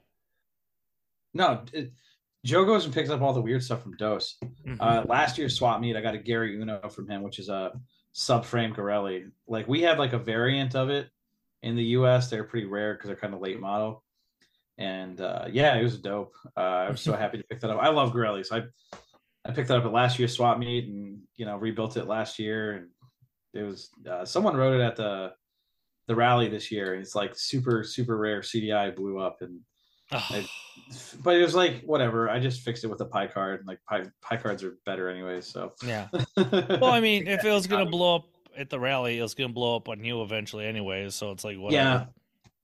[1.34, 1.92] No, it,
[2.44, 4.36] Joe goes and picks up all the weird stuff from Dose.
[4.66, 4.76] Mhm.
[4.80, 7.72] Uh, last year's swap meet, I got a Gary Uno from him, which is a
[8.14, 9.30] subframe Garelli.
[9.46, 11.08] Like we had like a variant of it
[11.62, 12.28] in the U.S.
[12.28, 14.04] They're pretty rare because they're kind of late model.
[14.78, 16.34] And uh, yeah, it was dope.
[16.56, 17.78] Uh, I was so happy to pick that up.
[17.80, 18.50] I love Garellis.
[18.50, 18.64] I
[19.44, 22.38] I picked that up at last year's swap meet, and you know rebuilt it last
[22.38, 22.72] year.
[22.72, 22.88] And
[23.54, 25.32] it was uh, someone wrote it at the
[26.08, 26.94] the rally this year.
[26.94, 29.60] And it's like super super rare CDI blew up, and
[30.12, 30.44] Ugh.
[31.22, 32.28] but it was like whatever.
[32.30, 33.64] I just fixed it with a pie card.
[33.66, 35.40] Like pie pie cards are better anyway.
[35.40, 36.08] So yeah.
[36.36, 38.24] Well, I mean, if it was gonna blow up
[38.56, 41.08] at the rally, it was gonna blow up on you eventually, anyway.
[41.10, 42.06] So it's like, whatever.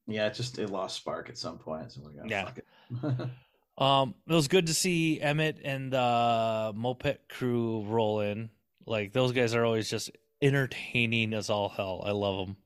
[0.06, 1.92] yeah, yeah, it just it lost spark at some point.
[1.92, 2.44] So like, oh, Yeah.
[2.44, 3.28] fuck it.
[3.78, 8.50] Um, it was good to see Emmett and the moped crew roll in.
[8.87, 10.11] Like those guys are always just
[10.42, 12.02] entertaining as all hell.
[12.04, 12.56] I love them.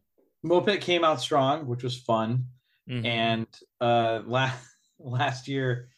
[0.43, 2.47] Moped came out strong, which was fun.
[2.89, 3.05] Mm-hmm.
[3.05, 3.47] And
[3.79, 4.72] uh last
[5.03, 5.89] last year,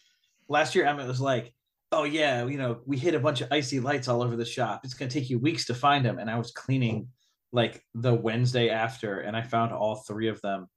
[0.48, 1.52] last year Emmett was like,
[1.92, 4.80] "Oh yeah, you know, we hit a bunch of icy lights all over the shop.
[4.84, 7.08] It's gonna take you weeks to find them." And I was cleaning
[7.52, 10.68] like the Wednesday after, and I found all three of them.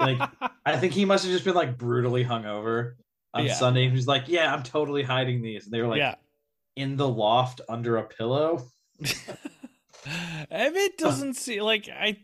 [0.00, 0.18] like,
[0.66, 2.94] I think he must have just been like brutally hungover
[3.34, 3.54] on Yeah.
[3.54, 3.88] Sunday.
[3.88, 6.14] He was like, "Yeah, I'm totally hiding these." And they were like yeah.
[6.76, 8.66] in the loft under a pillow.
[10.50, 12.18] Emmett doesn't see like I.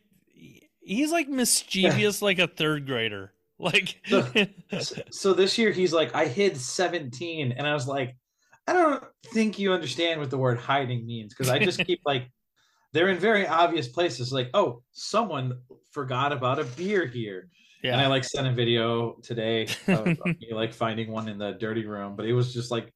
[0.81, 3.33] He's like mischievous, like a third grader.
[3.61, 4.01] Like,
[4.81, 7.53] So, so this year he's like, I hid 17.
[7.53, 8.17] And I was like,
[8.69, 12.31] I don't think you understand what the word hiding means because I just keep like,
[12.93, 14.33] they're in very obvious places.
[14.33, 15.59] Like, oh, someone
[15.91, 17.49] forgot about a beer here.
[17.83, 21.87] And I like sent a video today of me like finding one in the dirty
[21.87, 22.93] room, but it was just like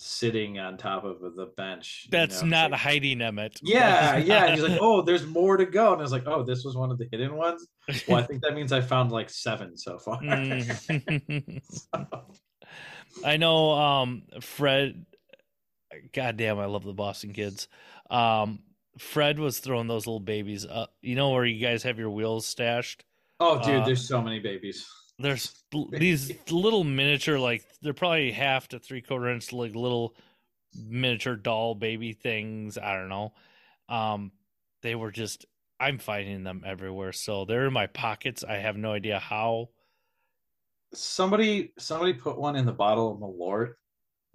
[0.00, 2.02] sitting on top of the bench.
[2.04, 3.58] you that's know, not like- hiding Emmett.
[3.62, 4.44] yeah, yeah.
[4.46, 5.92] And he's like, oh, there's more to go.
[5.92, 7.66] And I was like, oh, this was one of the hidden ones.
[8.06, 10.20] Well, I think that means I found like seven so far.
[10.22, 11.60] Mm.
[13.24, 15.04] I know um Fred
[16.12, 17.66] God damn, I love the Boston kids.
[18.10, 18.60] Um
[18.98, 20.92] Fred was throwing those little babies up.
[21.02, 23.04] You know where you guys have your wheels stashed?
[23.40, 24.86] oh, dude, Uh, there's so many babies.
[25.18, 25.54] There's
[25.90, 30.14] these little miniature, like they're probably half to three quarter inch, like little
[30.74, 32.78] miniature doll baby things.
[32.78, 33.32] I don't know.
[33.88, 34.32] Um,
[34.82, 35.46] they were just
[35.80, 37.12] I'm finding them everywhere.
[37.12, 38.44] So they're in my pockets.
[38.44, 39.70] I have no idea how.
[40.94, 43.74] Somebody somebody put one in the bottle of Malort,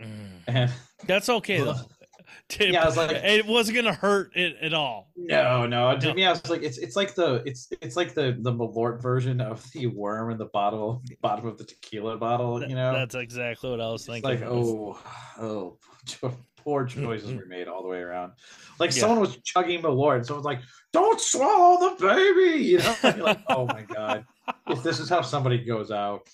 [0.01, 0.41] Mm.
[0.47, 0.71] and
[1.05, 1.75] That's okay though.
[2.59, 5.09] Yeah, I was like- it wasn't gonna hurt it at all.
[5.17, 5.97] Oh, no, no.
[5.97, 6.13] To No.
[6.13, 9.41] me, I was like, it's it's like the it's it's like the the Malort version
[9.41, 12.61] of the worm in the bottle bottom of the tequila bottle.
[12.63, 14.29] You know, That's exactly what I was It's thinking.
[14.41, 14.99] like oh
[15.39, 15.77] oh
[16.57, 18.33] poor choices were made all the way around.
[18.79, 19.01] Like Yeah.
[19.01, 20.61] someone was chugging Malort, and someone's like,
[20.93, 22.95] "Don't swallow the baby," you know.
[23.23, 24.25] Like, oh my god,
[24.69, 26.29] if this is how somebody goes out,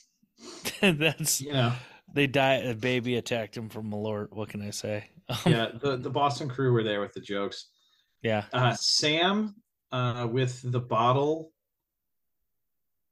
[0.82, 1.74] that's you know.
[2.14, 2.56] they die.
[2.56, 4.28] A baby attacked him from Malort.
[4.32, 5.10] What can I say?
[5.30, 7.68] Um, Yeah, the the Boston crew were there with the jokes.
[8.22, 8.46] yeah.
[8.52, 9.56] Uh, Sam
[9.92, 11.52] uh, with the bottle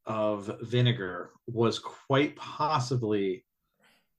[0.05, 3.45] of vinegar was quite possibly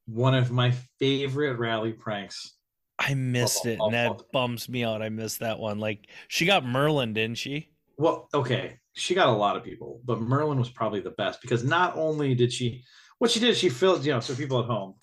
[0.06, 2.54] one of my favorite rally pranks.
[2.98, 5.02] I missed it, and that bums me out.
[5.02, 5.78] I missed that one.
[5.78, 7.70] Like she got Merlin, didn't she?
[7.96, 11.64] Well, okay, she got a lot of people, but Merlin was probably the best because
[11.64, 12.84] not only did she,
[13.18, 14.94] what she did, she filled, you know, so people at home,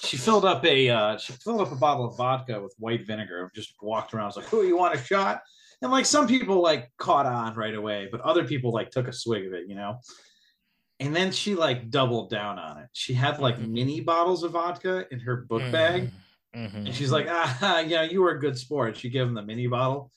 [0.00, 3.42] she filled up a, uh, she filled up a bottle of vodka with white vinegar,
[3.42, 5.40] and just walked around, was like, "Who you want a shot?"
[5.82, 9.12] And like some people like caught on right away, but other people like took a
[9.12, 9.98] swig of it, you know.
[11.00, 12.88] And then she like doubled down on it.
[12.92, 13.68] She had like Mhm.
[13.70, 16.12] mini bottles of vodka in her book bag.
[16.54, 16.86] Mhm.
[16.86, 18.96] And she's like, ah, yeah, you were a good sport.
[18.96, 20.12] She gave him the mini bottle.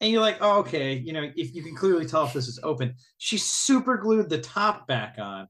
[0.00, 2.60] And you're like, oh, okay, you know, if you can clearly tell if this is
[2.62, 5.48] open, she super glued the top back on.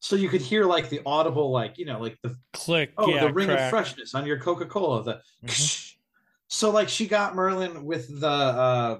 [0.00, 2.92] So you could hear like the audible, like, you know, like the click.
[2.98, 3.60] oh, yeah, the ring crack.
[3.60, 5.02] of freshness on your Coca-Cola.
[5.02, 5.94] The Mhm.
[6.48, 8.98] so like she got Merlin with the uh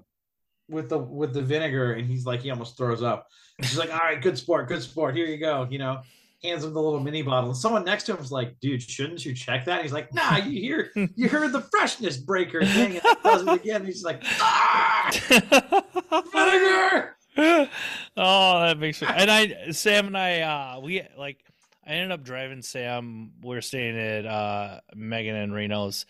[0.68, 3.26] with the with the vinegar, and he's like, he almost throws up.
[3.62, 5.16] She's like, all right, good sport, good sport.
[5.16, 6.02] Here you go, you know.
[6.44, 7.50] Hands him the little mini bottle.
[7.50, 9.72] And someone next to him is like, dude, shouldn't you check that?
[9.78, 13.42] And he's like, nah, you hear you heard the freshness breaker thing, and it does
[13.42, 13.76] it again.
[13.80, 15.10] And he's like, ah,
[16.32, 17.16] vinegar.
[18.16, 19.08] oh, that makes me.
[19.08, 21.38] And I, Sam and I, uh, we like,
[21.86, 23.30] I ended up driving Sam.
[23.42, 26.04] We are staying at uh, Megan and Reno's,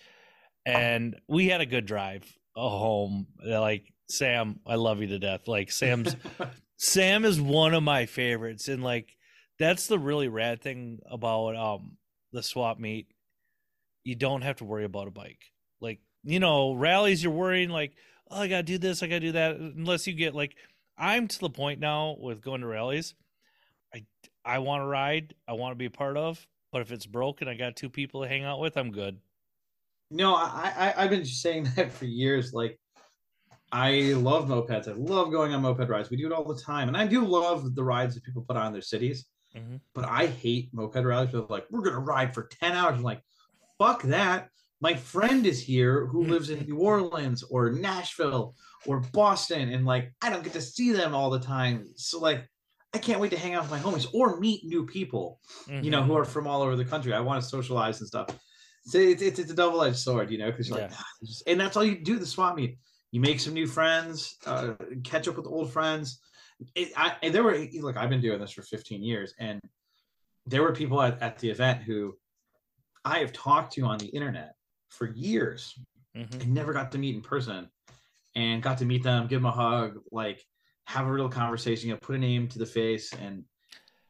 [0.64, 3.26] and we had a good drive home.
[3.44, 5.46] Like Sam, I love you to death.
[5.48, 6.16] Like Sam's,
[6.78, 9.14] Sam is one of my favorites, and like
[9.58, 11.98] that's the really rad thing about um
[12.32, 13.06] the swap meet.
[14.02, 15.52] You don't have to worry about a bike.
[15.80, 17.92] Like you know, rallies you're worrying like,
[18.30, 19.56] oh, I gotta do this, I gotta do that.
[19.56, 20.56] Unless you get like,
[20.98, 23.14] I'm to the point now with going to rallies.
[23.94, 24.04] I
[24.44, 27.48] I want to ride, I want to be a part of, but if it's broken,
[27.48, 29.18] I got two people to hang out with, I'm good.
[30.10, 32.52] No, I, I I've been saying that for years.
[32.52, 32.78] Like,
[33.70, 34.88] I love mopeds.
[34.88, 36.10] I love going on moped rides.
[36.10, 38.56] We do it all the time, and I do love the rides that people put
[38.56, 39.26] on in their cities.
[39.54, 39.80] Mhm.
[39.94, 41.32] But I hate moped rallies.
[41.32, 42.96] They're like, we're gonna ride for ten hours.
[42.96, 43.22] I'm like,
[43.78, 44.48] fuck that.
[44.80, 48.54] My friend is here who lives in New Orleans or Nashville
[48.86, 51.86] or Boston, and like I don't get to see them all the time.
[51.96, 52.48] So like,
[52.94, 55.40] I can't wait to hang out with my homies or meet new people
[55.82, 57.12] you know, who are from all over the country.
[57.12, 58.28] I want to socialize and stuff.
[58.84, 60.96] So it's, it's, it's a double edged sword, you know, because you're like, Yeah.
[60.98, 62.78] "Ah, and that's all you do the swap meet.
[63.10, 66.20] You make some new friends, uh, catch up with old friends.
[66.74, 69.60] It, I, and there were, look, I've been doing this for 15 years, and
[70.46, 72.16] there were people at, at the event who
[73.04, 74.54] I have talked to on the internet
[74.88, 75.78] for years
[76.16, 76.42] Mhm.
[76.42, 77.68] I never got to meet in person
[78.34, 80.44] and got to meet them, give them a hug, like
[80.84, 83.44] have a real conversation, you know, put a name to the face and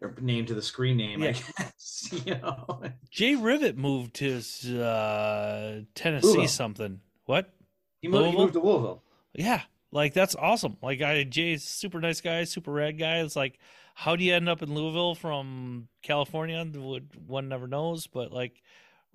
[0.00, 2.82] or name to the screen name, I guess, you know.
[3.10, 4.40] Jay Rivet moved to
[4.84, 6.48] uh, Tennessee Louisville.
[6.48, 7.00] something.
[7.24, 7.52] What?
[8.00, 9.02] He moved, he moved to Louisville.
[9.34, 10.76] Yeah, like that's awesome.
[10.80, 13.18] Like I Jay's super nice guy, super rad guy.
[13.18, 13.58] It's like,
[13.94, 16.64] how do you end up in Louisville from California?
[16.74, 18.62] Would- One never knows, but like,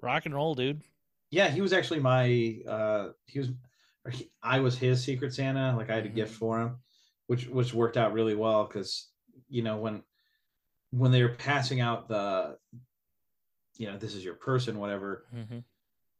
[0.01, 0.81] rock and roll, dude.
[1.33, 3.49] Yeah, he was actually my uh he was
[4.11, 6.15] he, I was his secret Santa, like I had a Mhm.
[6.15, 6.77] gift for him,
[7.27, 9.09] which which worked out really well because
[9.49, 10.03] you know when
[10.91, 12.57] when they were passing out the
[13.79, 15.25] you know, this is your person, whatever.
[15.35, 15.59] Mm-hmm.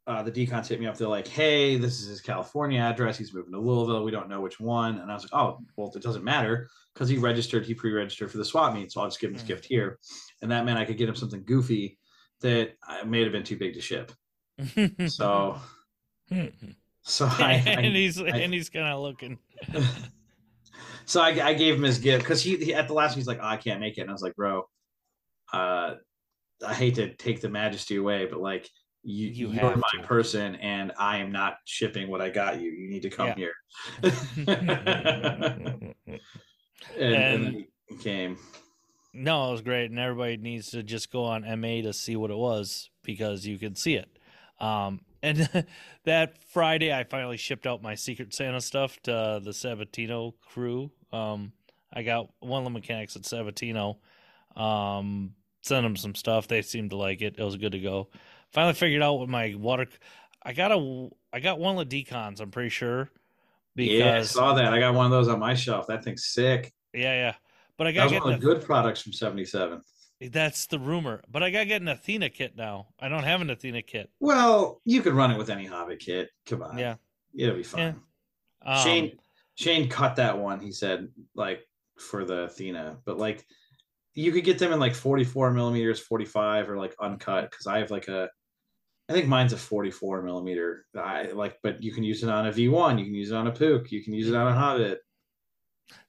[0.07, 0.97] uh, the decons hit me up.
[0.97, 3.17] They're like, "Hey, this is his California address.
[3.17, 4.03] He's moving to Louisville.
[4.03, 7.07] We don't know which one." And I was like, "Oh, well, it doesn't matter because
[7.07, 7.65] he registered.
[7.65, 9.47] He pre-registered for the swap meet, so I'll just give him this Mm.
[9.53, 9.99] gift here."
[10.41, 11.99] And that meant I could get him something goofy
[12.41, 14.11] that I may have been too big to ship.
[15.07, 15.57] So,
[17.01, 19.39] so I, and he's I- and he's kind of looking.
[21.05, 23.39] so I, I gave him his gift because he, he at the last he's like,
[23.41, 24.63] oh, "I can't make it," and I was like, "Bro,
[25.53, 25.95] uh,
[26.65, 28.69] I hate to take the majesty away, but like."
[29.05, 30.07] You, You you are my to.
[30.07, 32.71] person, and I am not shipping what I got you.
[32.71, 33.35] You need to come Yeah.
[33.35, 33.53] here.
[34.47, 35.93] and,
[36.97, 37.13] and,
[37.45, 38.37] And- he came.
[39.13, 42.31] No, it was great, and everybody needs to just go on MA to see what
[42.31, 44.07] it was because you can see it.
[44.59, 45.49] Um, and
[46.05, 50.91] that Friday, I finally shipped out my Secret Santa stuff to the Sabatino crew.
[51.11, 51.53] Um,
[51.93, 53.97] I got one of the mechanics at Sabatino.
[54.55, 56.47] Um, sent them some stuff.
[56.47, 57.35] They seemed to like it.
[57.37, 58.09] It was good to go.
[58.51, 59.87] Finally figured out what my water.
[60.43, 61.09] I got a.
[61.31, 62.39] I got one of the decons.
[62.39, 63.09] I'm pretty sure.
[63.75, 64.73] yeah, I saw that.
[64.73, 65.87] I got one of those on my shelf.
[65.87, 66.73] That thing's sick.
[66.93, 67.33] yeah, yeah.
[67.77, 69.81] But I That got was one of the good products from '77.
[70.31, 71.21] That's the rumor.
[71.29, 72.87] But I got to get an Athena kit now.
[72.99, 74.09] I don't have an Athena kit.
[74.19, 76.29] Well, you could run it with any Hobbit kit.
[76.45, 76.95] Come on, Yeah.
[77.35, 77.99] it'll be fine.
[78.65, 79.19] Um, Shane
[79.55, 80.59] Shane cut that one.
[80.59, 83.45] He said like for the Athena, but like
[84.15, 87.49] you could get them in like 44 millimeters, 45, or like uncut.
[87.49, 88.29] Because I have like a,
[89.09, 90.85] I think mine's a 44 millimeter.
[90.95, 92.99] I like, but you can use it on a V1.
[92.99, 93.91] You can use it on a Puch.
[93.91, 94.99] You can use it on a Hobbit.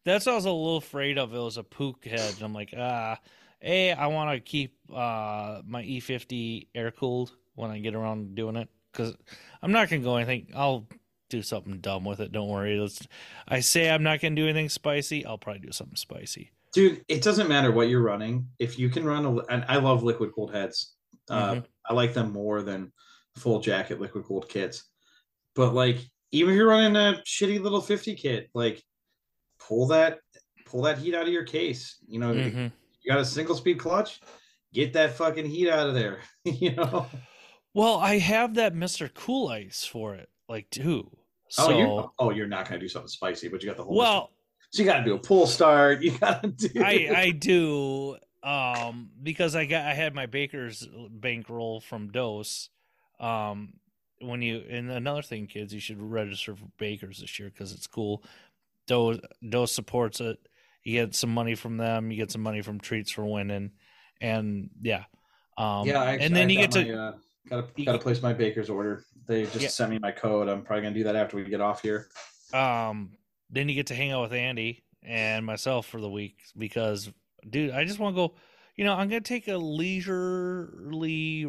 [0.05, 1.35] That's what I was a little afraid of.
[1.35, 2.35] It was a Puch head.
[2.35, 3.19] And I'm like, ah,
[3.65, 3.93] a.
[3.93, 8.69] I want to keep uh, my E50 air cooled when I get around doing it
[8.93, 9.15] because
[9.63, 10.49] I'm not gonna go anything.
[10.55, 10.87] I'll
[11.31, 12.33] do something dumb with it.
[12.33, 12.79] Don't worry.
[12.79, 13.07] Let's.
[13.49, 15.25] I say I'm not gonna do anything spicy.
[15.25, 16.51] I'll probably do something spicy.
[16.73, 18.49] Dude, it doesn't matter what you're running.
[18.59, 20.95] If you can run a, and I love liquid cooled heads.
[21.31, 21.65] Uh, Mhm.
[21.89, 22.93] I like them more than
[23.37, 24.85] full jacket liquid cooled kits.
[25.55, 25.99] But like,
[26.33, 28.83] even if you're running a shitty little 50 kit, like
[29.61, 30.19] pull that
[30.67, 31.99] pull that heat out of your case.
[32.09, 32.73] You know, Mhm.
[33.05, 34.21] You got a single speed clutch,
[34.73, 36.21] get that fucking heat out of there.
[36.45, 37.07] you know.
[37.75, 41.11] Well, I have that Mister Cool Ice for it, like too.
[41.49, 43.97] So oh, you're oh, you're not gonna do something spicy, but you got the whole.
[43.97, 44.31] well,
[44.75, 46.03] so you got to do a pull start.
[46.03, 46.83] You got to do.
[46.83, 52.71] I I do um because I got I had my baker's bankroll from Dose.
[53.21, 53.75] Um
[54.21, 57.87] when you and another thing kids you should register for bakers this year cuz it's
[57.87, 58.25] cool.
[58.89, 60.41] Dose Dose supports it.
[60.85, 63.73] You get some money from them, you get some money from treats for winning
[64.21, 65.05] and yeah.
[65.59, 67.13] Um yeah, I, and then I you get got to my, uh,
[67.49, 69.05] gotta gotta place my baker's order.
[69.27, 69.69] They just Yeah.
[69.69, 70.49] sent me my code.
[70.49, 72.09] I'm probably gonna do that after we get off here.
[72.53, 73.11] um
[73.51, 77.11] then you get to hang out with Andy and myself for the week because
[77.49, 78.35] dude, I just want to go,
[78.77, 81.47] you know, I'm going to take a leisurely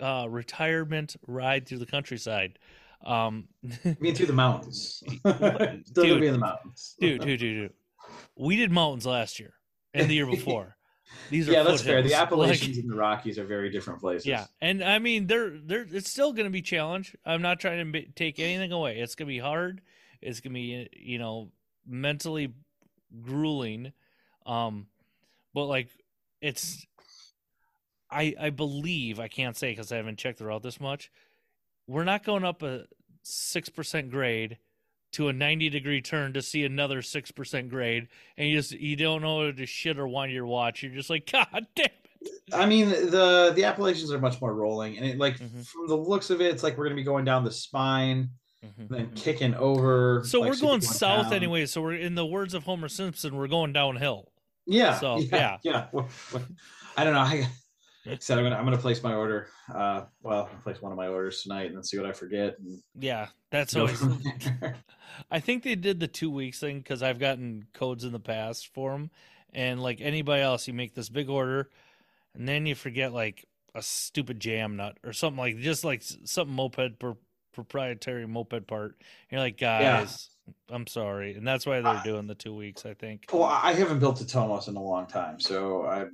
[0.00, 2.58] uh retirement ride through the countryside.
[3.04, 3.48] Um
[3.84, 5.02] I mean, through the mountains.
[5.06, 6.20] Still gonna Dude.
[6.20, 7.72] be in the mountains, dude, dude, dude, dude.
[8.40, 9.54] We did mountains last year
[9.92, 10.76] and the year before.
[11.28, 12.02] These are yeah, that's fair.
[12.02, 12.14] The.
[12.20, 14.26] Appalachians Like, and the Rockies are very different places.
[14.26, 17.16] yeah, and I mean, they're they're it's still going to be challenge.
[17.26, 18.98] I'm not trying to be, take anything away.
[19.00, 19.82] It's going to be hard.
[20.22, 21.50] It's going to be you know
[21.86, 22.54] mentally
[23.20, 23.92] grueling,
[24.46, 24.86] um,
[25.52, 25.88] but like
[26.40, 26.86] it's.
[28.10, 31.10] I I believe I can't say because I haven't checked the route this much.
[31.86, 32.84] We're not going up a
[33.22, 34.58] six percent grade
[35.12, 39.22] to a 90 degree turn to see another 6% grade and you just you don't
[39.22, 41.92] know whether to shit or wind your watch you're just like god damn it
[42.52, 45.66] I mean, the the Appalachians are much more rolling, and it like Mhm.
[45.66, 48.28] from the looks of it, it's like we're gonna be going down the spine,
[48.62, 50.22] Mhm, then kicking over.
[50.26, 51.32] So like, we're going south down.
[51.32, 51.64] anyway.
[51.64, 54.30] So we're in the words of Homer Simpson, we're going downhill.
[54.66, 54.98] Yeah.
[54.98, 55.56] So, yeah.
[55.62, 55.86] Yeah.
[55.92, 56.42] Well, well,
[56.94, 57.20] I don't know.
[57.20, 57.48] I
[58.06, 59.48] like I said I'm gonna I'm gonna place my order.
[59.72, 62.58] Uh, well, I'll place one of my orders tonight and then see what I forget.
[62.58, 64.02] And Yeah, that's always.
[65.30, 68.72] I think they did the two weeks thing because I've gotten codes in the past
[68.72, 69.10] for them,
[69.52, 71.68] and like anybody else, you make this big order,
[72.34, 76.54] and then you forget like a stupid jam nut or something like just like something
[76.54, 76.98] moped
[77.52, 78.96] proprietary moped part.
[79.30, 80.30] You're like, guys,
[80.70, 82.02] I'm sorry, and that's why they're Ah.
[82.02, 82.86] doing the two weeks.
[82.86, 83.26] I think.
[83.32, 86.06] well, I haven't built a Tomos in a long time, so I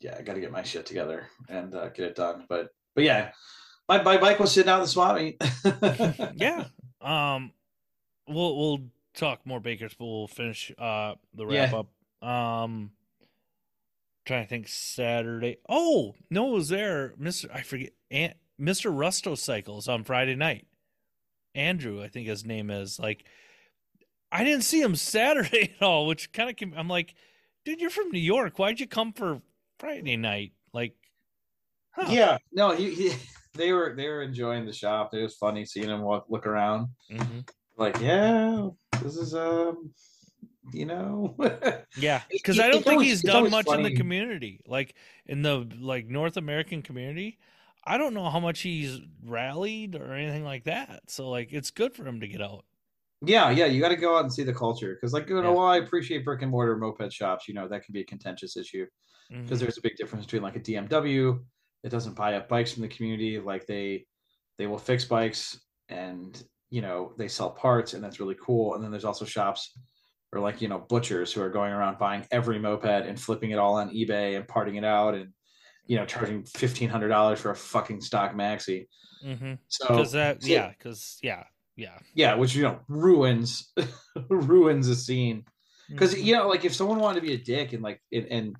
[0.00, 2.44] yeah I got to get my shit together and uh, get it done.
[2.48, 3.32] But but yeah,
[3.88, 5.36] my my bike was sitting out in the swap meet.
[6.34, 6.64] yeah.
[7.00, 7.52] Um,
[8.28, 8.80] we'll we'll
[9.14, 11.70] talk more Bakers, but we'll finish uh the Yeah.
[11.72, 11.74] wrap
[12.22, 12.28] up.
[12.28, 12.90] Um,
[14.26, 15.58] trying to think Saturday.
[15.68, 17.48] Oh no, it was there, Mister.
[17.52, 17.90] I forget.
[18.10, 20.66] Aunt, Mister Rusto cycles on Friday night.
[21.54, 22.98] Andrew, I think his name is.
[22.98, 23.24] Like,
[24.32, 26.56] I didn't see him Saturday at all, which kind of.
[26.56, 26.74] Came.
[26.76, 27.14] I'm like,
[27.64, 28.58] dude, you're from New York.
[28.58, 29.40] Why'd you come for
[29.78, 30.52] Friday night?
[30.72, 30.94] Like,
[31.90, 32.06] huh.
[32.10, 33.12] Yeah, no, he, he
[33.54, 35.14] they were they were enjoying the shop.
[35.14, 36.88] It was funny seeing him walk look around.
[37.10, 37.48] Mhm.
[37.76, 38.68] Like, yeah,
[39.02, 39.90] this is um,
[40.72, 41.36] you know,
[41.96, 44.94] Yeah, because I don't think always- he's done always much in the community, like
[45.26, 47.38] in the like North American community.
[47.84, 51.02] I don't know how much he's rallied or anything like that.
[51.06, 52.64] So like, it's good for him to get out.
[53.24, 53.64] yeah, yeah.
[53.64, 55.48] You got to go out and see the culture because, like, you know, Yeah.
[55.56, 58.56] while I appreciate brick and mortar moped shops, you know, that can be a contentious
[58.58, 58.84] issue
[59.32, 59.42] Mhm.
[59.42, 61.44] because there's a big difference between like a DMW
[61.82, 64.06] that doesn't buy up bikes from the community, like they
[64.56, 68.74] they will fix bikes and you know they sell parts and that's really cool.
[68.74, 69.72] And then there's also shops
[70.32, 73.58] or like you know butchers who are going around buying every moped and flipping it
[73.58, 75.32] all on eBay and parting it out and
[75.86, 78.86] you know charging fifteen hundred dollars for a fucking stock maxi.
[79.24, 79.58] Mhm.
[79.68, 81.44] So Because that, so- yeah, because yeah,
[81.76, 81.98] yeah.
[82.14, 83.72] yeah, which you know ruins
[84.28, 85.44] ruins the scene.
[85.88, 86.24] because Mhm.
[86.24, 88.56] you know, like if someone wanted to be a dick and like and, and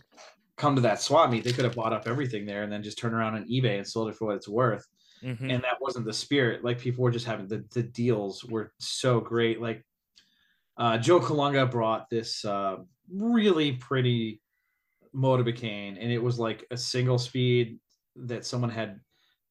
[0.58, 2.98] come to that swap meet, they could have bought up everything there and then just
[2.98, 4.86] turned around on eBay and sold it for what it's worth.
[5.22, 5.52] Mhm.
[5.52, 6.62] And that wasn't the spirit.
[6.64, 9.60] Like people were just having the the deals were so great.
[9.60, 9.84] Like
[10.76, 12.76] uh, Joe Kalunga brought this uh,
[13.12, 14.40] really pretty
[15.14, 17.80] Motobecane, and it was like a single speed
[18.14, 19.00] that someone had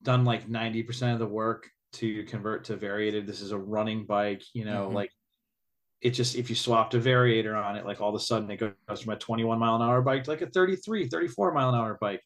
[0.03, 3.25] done like ninety percent of the work to convert to variated.
[3.27, 4.93] This is a running bike, you know, Mhm.
[4.93, 5.11] like
[6.01, 8.57] it just if you swapped a variator on it, like all of a sudden it
[8.57, 11.75] goes from a 21 mile an hour bike to like a 33, 34 mile an
[11.75, 12.21] hour bike.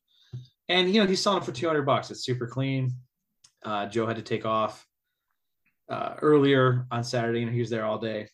[0.67, 2.11] And you know, he's selling it for 200 bucks.
[2.11, 2.93] It's super clean.
[3.63, 4.85] Uh, Joe had to take off
[5.89, 8.27] uh, earlier on Saturday, and he was there all day.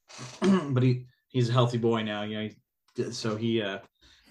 [0.40, 2.48] but he he's a healthy boy now, you know.
[2.96, 3.78] He, so he uh,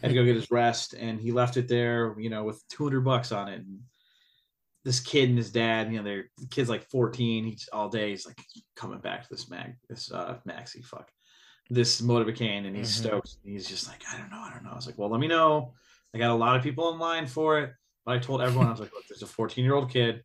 [0.02, 3.02] had to go get his rest, and he left it there, you know, with 200
[3.02, 3.60] bucks on it.
[3.60, 3.80] And
[4.86, 7.46] this kid and his dad, you know, they're the kid's like 14.
[7.46, 8.10] He's all day.
[8.10, 8.38] He's like
[8.76, 11.10] coming back to this mag, this uh, maxi fuck,
[11.70, 13.00] this Motobecane, and he's Mhm.
[13.06, 13.38] stoked.
[13.44, 14.72] He's just like, I don't know, I don't know.
[14.72, 15.74] I was like, well, let me know.
[16.14, 17.72] I got a lot of people in line for it,
[18.06, 20.24] but I told everyone I was like, look, there's a 14 year old kid,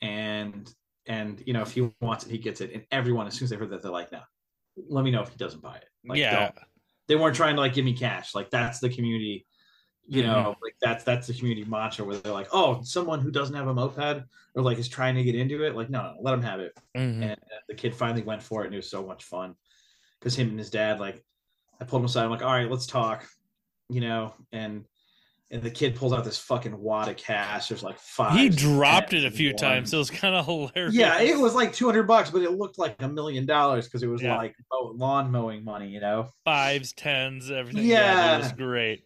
[0.00, 0.72] and
[1.06, 2.70] and you know, if he wants it, he gets it.
[2.72, 4.20] And everyone, as soon as they heard that, they're like, no,
[4.88, 5.88] let me know if he doesn't buy it.
[6.04, 6.40] Like, yeah.
[6.46, 6.54] don't-
[7.08, 8.32] they weren't trying to like give me cash.
[8.34, 9.44] Like that's the community,
[10.12, 10.62] you know, Mm-hmm.
[10.62, 13.74] like that's that's the community mantra where they're like, oh, someone who doesn't have a
[13.74, 16.60] moped or like is trying to get into it, like no, no let them have
[16.60, 16.72] it.
[16.96, 17.22] Mhm.
[17.22, 19.54] And uh, the kid finally went for it, and it was so much fun
[20.20, 21.22] because him and his dad, like,
[21.80, 22.24] I pulled him aside.
[22.24, 23.26] I'm like, all right, let's talk,
[23.88, 24.84] you know, and
[25.50, 27.68] and the kid pulls out this fucking wad of cash.
[27.68, 28.38] There's like five.
[28.38, 29.60] He dropped it a few ones.
[29.60, 29.92] times.
[29.92, 30.94] It was kind of hilarious.
[30.94, 34.06] Yeah, it was like 200 bucks, but it looked like a million dollars because it
[34.06, 34.38] was Yeah.
[34.38, 36.28] like lawn mowing money, you know.
[36.46, 37.84] fives, tens, everything.
[37.84, 38.34] Yeah, Yeah.
[38.36, 39.04] it was great.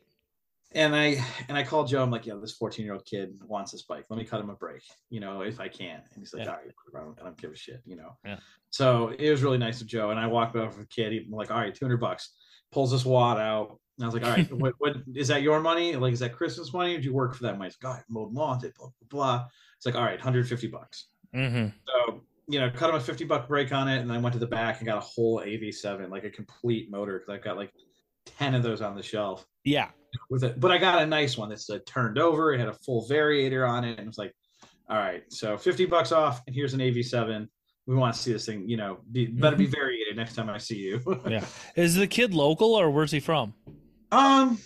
[0.73, 2.03] And I and I called Joe.
[2.03, 4.05] I'm like, yeah, this 14 year old kid wants this bike.
[4.11, 6.01] Let me cut him a break, you know, if I can.
[6.13, 6.51] And he's like, Yeah.
[6.51, 8.17] all right, I don't, I don't give a shit, you know.
[8.25, 8.39] Yeah.
[8.71, 10.11] So it was really nice of Joe.
[10.11, 11.13] And I walked over to the kid.
[11.13, 12.35] He's like, all right, 200 bucks.
[12.73, 13.79] Pulls this wad out.
[13.97, 15.95] And I was like, all right, what, what is that your money?
[15.97, 16.93] Like, is that Christmas money?
[16.95, 17.71] Or did you work for that money?
[17.71, 19.47] He's like, I mowed lawns, blah, blah, blah.
[19.77, 21.07] It's like, all right, 150 bucks.
[21.33, 24.01] hmm So, you know, cut him a 50 buck break on it.
[24.01, 27.19] And I went to the back and got a whole AV7, like a complete motor,
[27.21, 27.73] because I've got like
[28.27, 29.89] 10 of those on the shelf Yeah.
[30.31, 30.59] with it.
[30.61, 32.55] But I got a nice one that's uh, turned over.
[32.55, 33.91] It had a full variator on it.
[33.99, 34.33] And it was like,
[34.89, 36.41] all right, so 50 bucks off.
[36.47, 37.49] And here's an AV7.
[37.87, 40.59] We want to see this thing, you know, be, better be variated next time I
[40.59, 41.21] see you.
[41.29, 41.45] Yeah.
[41.77, 43.55] Is the kid local or where's he from?
[44.13, 44.59] Um,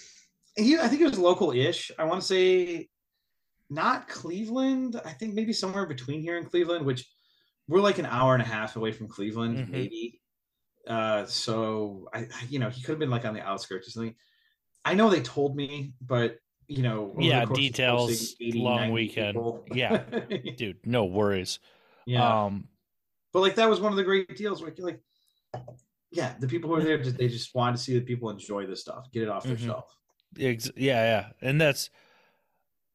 [0.57, 1.91] he, I think it was local-ish.
[1.99, 2.89] I want to say
[3.71, 5.01] not Cleveland.
[5.05, 7.07] I think maybe somewhere between here and Cleveland, which
[7.69, 9.71] we're like an hour and a half away from Cleveland, Mhm.
[9.71, 10.21] maybe.
[10.87, 13.91] Uh, so I, I- you know, he could have been like on the outskirts or
[13.91, 14.15] something.
[14.85, 19.35] I know they told me, but you know, Yeah, details, 80, long weekend.
[19.35, 19.99] people- Yeah.
[20.57, 21.59] Dude, no worries.
[22.07, 22.45] yeah.
[22.45, 22.69] Um,
[23.33, 24.63] but like that was one of the great deals.
[24.63, 25.01] Where like,
[26.13, 28.81] yeah, the people who are there, they just wanted to see the people enjoy this
[28.81, 29.67] stuff, get it off their Mhm.
[29.67, 29.97] shelf.
[30.37, 31.91] Yeah, yeah, and that's.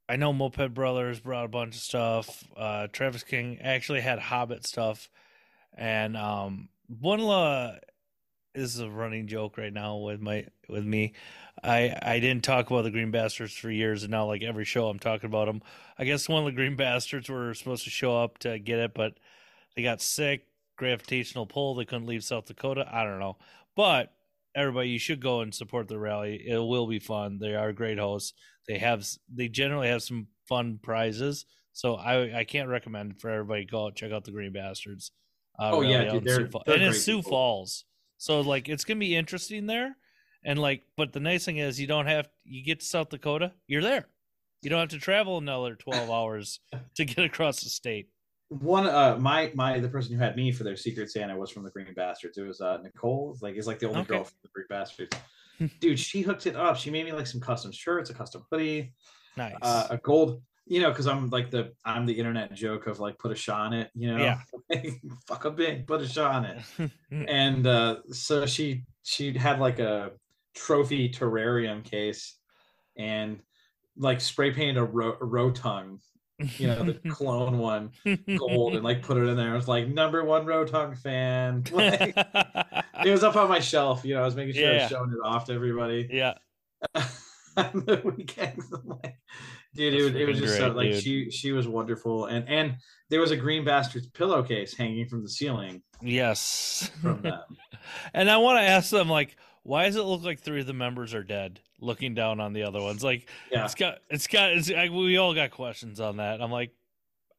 [0.08, 2.44] I know Moped Brothers brought a bunch of stuff.
[2.56, 5.10] Uh, Travis King actually had Hobbit stuff,
[5.74, 7.82] and um, one of the
[8.56, 11.14] this is a running joke right now with my with me.
[11.64, 14.88] I I didn't talk about the Green Bastards for years, and now like every show
[14.88, 15.62] I'm talking about them.
[15.98, 18.94] I guess one of the Green Bastards were supposed to show up to get it,
[18.94, 19.14] but
[19.76, 20.48] they got sick,
[20.78, 21.76] gravitational pull.
[21.76, 22.88] They couldn't leave South Dakota.
[22.92, 23.38] I don't know,
[23.76, 24.12] but
[24.56, 26.42] everybody, you should go and support the rally.
[26.48, 27.40] It will be fun.
[27.40, 28.34] They are great hosts.
[28.68, 31.46] They have they generally have some fun prizes.
[31.74, 35.12] So I I can't recommend for everybody go out check out the Green Bastards.
[35.60, 37.32] Uh, Oh, yeah, dude, they're- they're and it's Sioux people.
[37.32, 37.86] Falls.
[38.18, 39.98] So like it's gonna be interesting there.
[40.44, 43.54] And like, but the nice thing is you don't have you get to South Dakota,
[43.68, 44.08] you're there.
[44.62, 46.60] You don't have to travel another twelve hours
[46.96, 48.10] to get across the state.
[48.50, 51.64] one uh my my the person who had me for their secret santa was from
[51.64, 54.10] the green bastards it was uh nicole like is like the only Okay.
[54.18, 55.18] girl from the green bastards
[55.80, 58.94] dude she hooked it up she made me like some custom shirts a custom hoodie
[59.36, 59.58] Nice.
[59.64, 63.18] uh, a gold you know because i'm like the i'm the internet joke of like
[63.20, 64.18] put a shot on it you know
[64.72, 64.90] Yeah.
[65.28, 66.92] fuck a big put a shot on it
[67.28, 70.12] and uh so she she had like a
[70.56, 72.38] trophy terrarium case
[72.98, 73.40] and
[73.98, 76.00] like spray painted a, ro- a rotung
[76.58, 77.92] you know the clone one
[78.38, 79.52] gold and like put it in there.
[79.52, 81.64] I was like number one Rotong fan.
[81.72, 82.14] Like,
[83.06, 84.04] it was up on my shelf.
[84.04, 84.82] You know, I was making sure I Yeah.
[84.82, 86.34] was showing it off to everybody yeah.
[87.58, 88.66] On the weekends.
[88.74, 89.16] I'm like,
[89.74, 91.04] dude, it That's was, it was just so, like dude.
[91.04, 92.76] she she was wonderful, and and
[93.10, 96.90] there was a Green Bastards pillowcase hanging from the ceiling Yes.
[97.02, 97.42] from them.
[98.14, 100.74] and I want to ask them like, why does it look like three of the
[100.74, 101.60] members are dead?
[101.80, 105.18] Looking down on the other ones, like Yeah, it's got, it's got, it's, I, we
[105.18, 106.42] all got questions on that.
[106.42, 106.72] I'm like,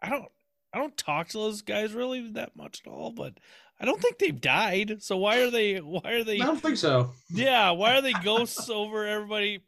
[0.02, 0.26] I don't,
[0.74, 3.32] I don't talk to those guys really that much at all, but
[3.80, 5.02] I don't think they've died.
[5.02, 5.78] So why are they?
[5.78, 6.40] Why are they?
[6.40, 7.12] I don't think so.
[7.30, 9.60] Yeah, why are they ghosts over everybody?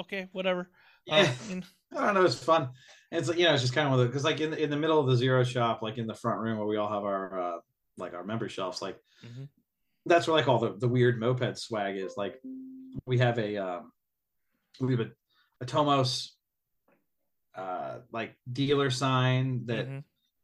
[0.00, 0.70] Okay, whatever.
[1.06, 1.60] Yeah, uh,
[1.96, 2.24] I don't know.
[2.24, 2.70] It's fun.
[3.10, 4.98] It's like you know, it's just kind of because like in the, in the middle
[4.98, 7.58] of the zero shop, like in the front room where we all have our uh
[7.96, 9.44] like our member shelves, like mm-hmm.
[10.06, 12.16] that's where like all the the weird moped swag is.
[12.16, 12.40] Like
[13.06, 13.92] we have a um
[14.80, 15.10] we have a,
[15.60, 16.32] a Tomos
[17.54, 19.98] uh like dealer sign that mm-hmm.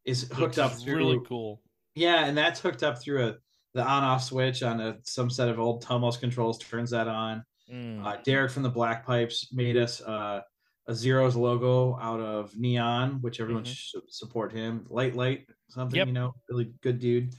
[0.05, 1.63] is hooked up through really cool.
[1.95, 3.35] Yeah, and that's hooked up through a
[3.75, 7.45] the on off switch on a some set of old Tomos controls turns that on.
[7.73, 8.05] Mm.
[8.05, 10.41] Uh, Derek from the Black Pipes made us uh,
[10.89, 13.73] a Zeros logo out of neon, which everyone mm-hmm.
[13.73, 14.85] should support him.
[14.89, 16.09] Light Light, something yep.
[16.09, 17.35] you know, really good dude.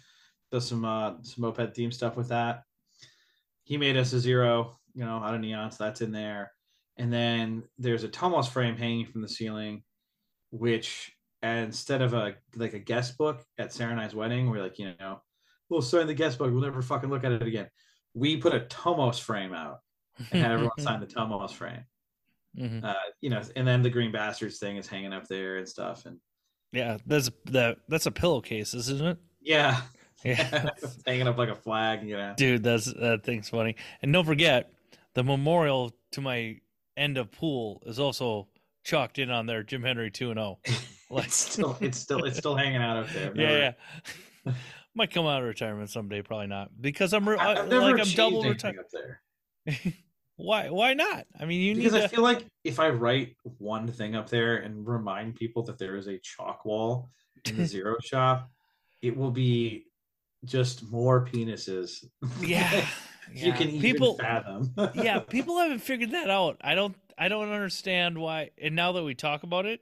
[0.52, 2.64] Does some uh, some moped theme stuff with that.
[3.64, 6.52] He made us a zero, you know, out of neon, so that's in there.
[6.98, 9.84] And then there's a Tomos frame hanging from the ceiling,
[10.52, 11.12] which
[11.42, 14.94] instead of a like a guest book at Sarah and I's wedding, we're like, you
[15.00, 15.22] know,
[15.70, 16.52] we'll sign the guest book.
[16.52, 17.70] We'll never fucking look at it again.
[18.14, 19.80] We put a Tomos frame out
[20.32, 21.84] and had everyone sign the Tomos frame.
[22.58, 22.86] Mm-hmm.
[22.86, 26.06] Uh, you know, and then the Green Bastards thing is hanging up there and stuff.
[26.06, 26.18] And
[26.72, 29.18] yeah, that's that that's a pillowcase, isn't it?
[29.42, 29.82] Yeah,
[30.24, 30.70] yeah,
[31.06, 32.04] hanging up like a flag.
[32.04, 33.76] You know, dude, that's that thing's funny.
[34.02, 34.72] And don't forget,
[35.14, 36.60] the memorial to my
[36.98, 38.48] end of pool is also
[38.84, 39.64] chalked in on there.
[39.64, 40.40] Jim Henry two and.
[40.40, 40.60] Oh.
[41.12, 43.34] Like it's still, it's still, it's still hanging out up there.
[43.36, 43.74] Yeah,
[44.46, 44.54] yeah.
[44.96, 46.22] Might come out of retirement someday.
[46.22, 49.22] Probably not because I'm, re- I've like I'm double retired up there.
[50.42, 50.70] Why?
[50.70, 51.26] Why not?
[51.40, 52.04] I mean, you need because need.
[52.04, 55.96] I feel like if I write one thing up there and remind people that there
[55.96, 57.10] is a chalk wall
[57.46, 58.50] in the zero shop,
[59.02, 59.86] it will be
[60.46, 62.04] just more penises.
[62.42, 62.70] Yeah.
[63.34, 63.46] yeah.
[63.46, 64.74] you can people fathom.
[64.96, 66.58] yeah, people haven't figured that out.
[66.62, 69.82] I don't I don't understand why and now that we talk about it,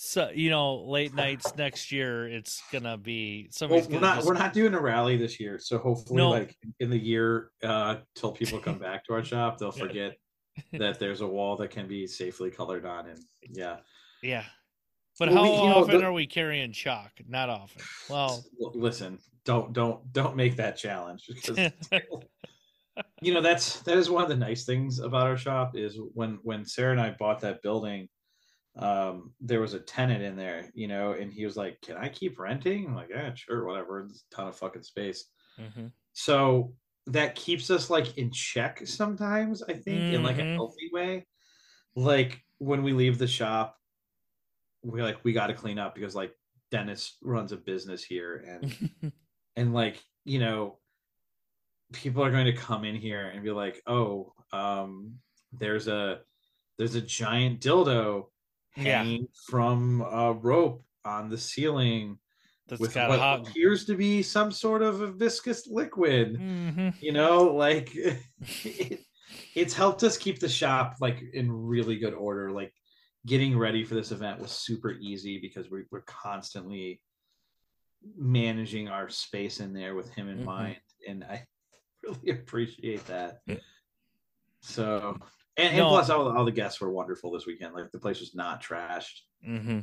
[0.00, 3.88] so you know, late nights next year, it's gonna be somebody's.
[3.88, 4.28] Well, we're not just...
[4.28, 6.30] we're not doing a rally this year, so hopefully, no.
[6.30, 10.14] like in the year uh till people come back to our shop, they'll forget
[10.72, 13.18] that there's a wall that can be safely colored on, and
[13.50, 13.78] yeah,
[14.22, 14.44] yeah.
[15.18, 16.06] But well, how we, often know, the...
[16.06, 17.10] are we carrying chalk?
[17.26, 17.82] Not often.
[18.08, 21.72] Well, listen, don't don't don't make that challenge because
[23.20, 26.38] you know that's that is one of the nice things about our shop is when
[26.44, 28.08] when Sarah and I bought that building
[28.76, 32.08] um, there was a tenant in there, you know, and he was like, "Can I
[32.08, 35.24] keep renting?" I'm like, "Yeah, sure, whatever." It's a ton of fucking space.
[35.60, 35.86] Mm-hmm.
[36.12, 36.74] So
[37.06, 39.62] that keeps us like in check sometimes.
[39.62, 40.14] I think mm-hmm.
[40.16, 40.54] in like a mm-hmm.
[40.54, 41.26] healthy way.
[41.96, 43.76] Like when we leave the shop,
[44.82, 46.32] we like we got to clean up because like
[46.70, 49.12] Dennis runs a business here, and
[49.56, 50.78] and like you know,
[51.92, 55.14] people are going to come in here and be like, "Oh, um,
[55.52, 56.20] there's a
[56.78, 58.26] there's a giant dildo."
[58.78, 59.26] Hanging yeah.
[59.46, 62.18] from a rope on the ceiling
[62.68, 66.38] That's with what appears to be some sort of a viscous liquid.
[66.38, 66.90] Mm-hmm.
[67.00, 68.20] You know, like it,
[69.54, 72.50] it's helped us keep the shop like in really good order.
[72.50, 72.72] Like
[73.26, 77.00] getting ready for this event was super easy because we, we're constantly
[78.16, 80.46] managing our space in there with him in mm-hmm.
[80.46, 81.44] mind, and I
[82.02, 83.40] really appreciate that.
[84.60, 85.18] So
[85.58, 87.74] and, and plus, all, all the guests were wonderful this weekend.
[87.74, 89.22] Like the place was not trashed.
[89.46, 89.80] Mm-hmm.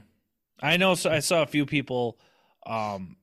[0.61, 0.95] I know.
[0.95, 2.17] So I saw a few people
[2.65, 3.17] um,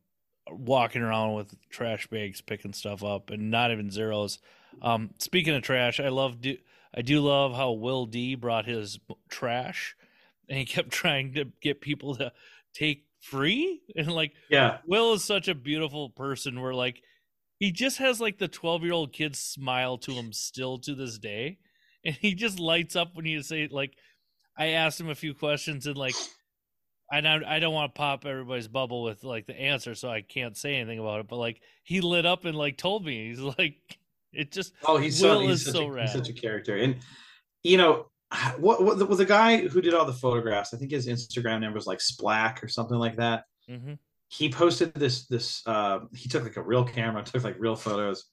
[0.50, 4.38] walking around with trash bags, picking stuff up, and not even zeros.
[4.82, 6.58] Um, speaking of trash, I love do
[6.94, 8.98] I do love how Will D brought his
[9.30, 9.96] trash,
[10.48, 12.32] and he kept trying to get people to
[12.74, 13.80] take free.
[13.96, 16.60] And like, yeah, Will is such a beautiful person.
[16.60, 17.02] Where like,
[17.58, 21.18] he just has like the twelve year old kid smile to him still to this
[21.18, 21.56] day
[22.04, 23.96] and he just lights up when you say like
[24.56, 26.14] I asked him a few questions and like
[27.10, 30.22] I don't I don't want to pop everybody's bubble with like the answer so I
[30.22, 33.40] can't say anything about it but like he lit up and like told me he's
[33.40, 33.76] like
[34.32, 36.96] it just oh he's so he's such, so a, he's such a character and
[37.62, 38.06] you know
[38.58, 41.74] what, what was the guy who did all the photographs I think his Instagram name
[41.74, 43.94] was like Splack or something like that mm-hmm.
[44.28, 48.26] he posted this this uh he took like a real camera took like real photos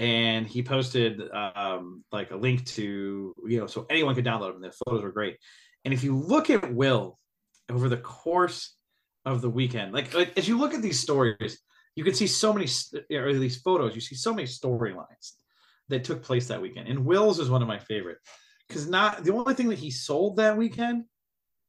[0.00, 4.62] and he posted um, like a link to you know so anyone could download them.
[4.62, 5.36] The photos were great,
[5.84, 7.18] and if you look at Will
[7.70, 8.74] over the course
[9.24, 11.60] of the weekend, like, like as you look at these stories,
[11.94, 12.66] you can see so many
[13.14, 13.94] or these photos.
[13.94, 15.32] You see so many storylines
[15.88, 18.18] that took place that weekend, and Will's is one of my favorite
[18.68, 21.04] because not the only thing that he sold that weekend,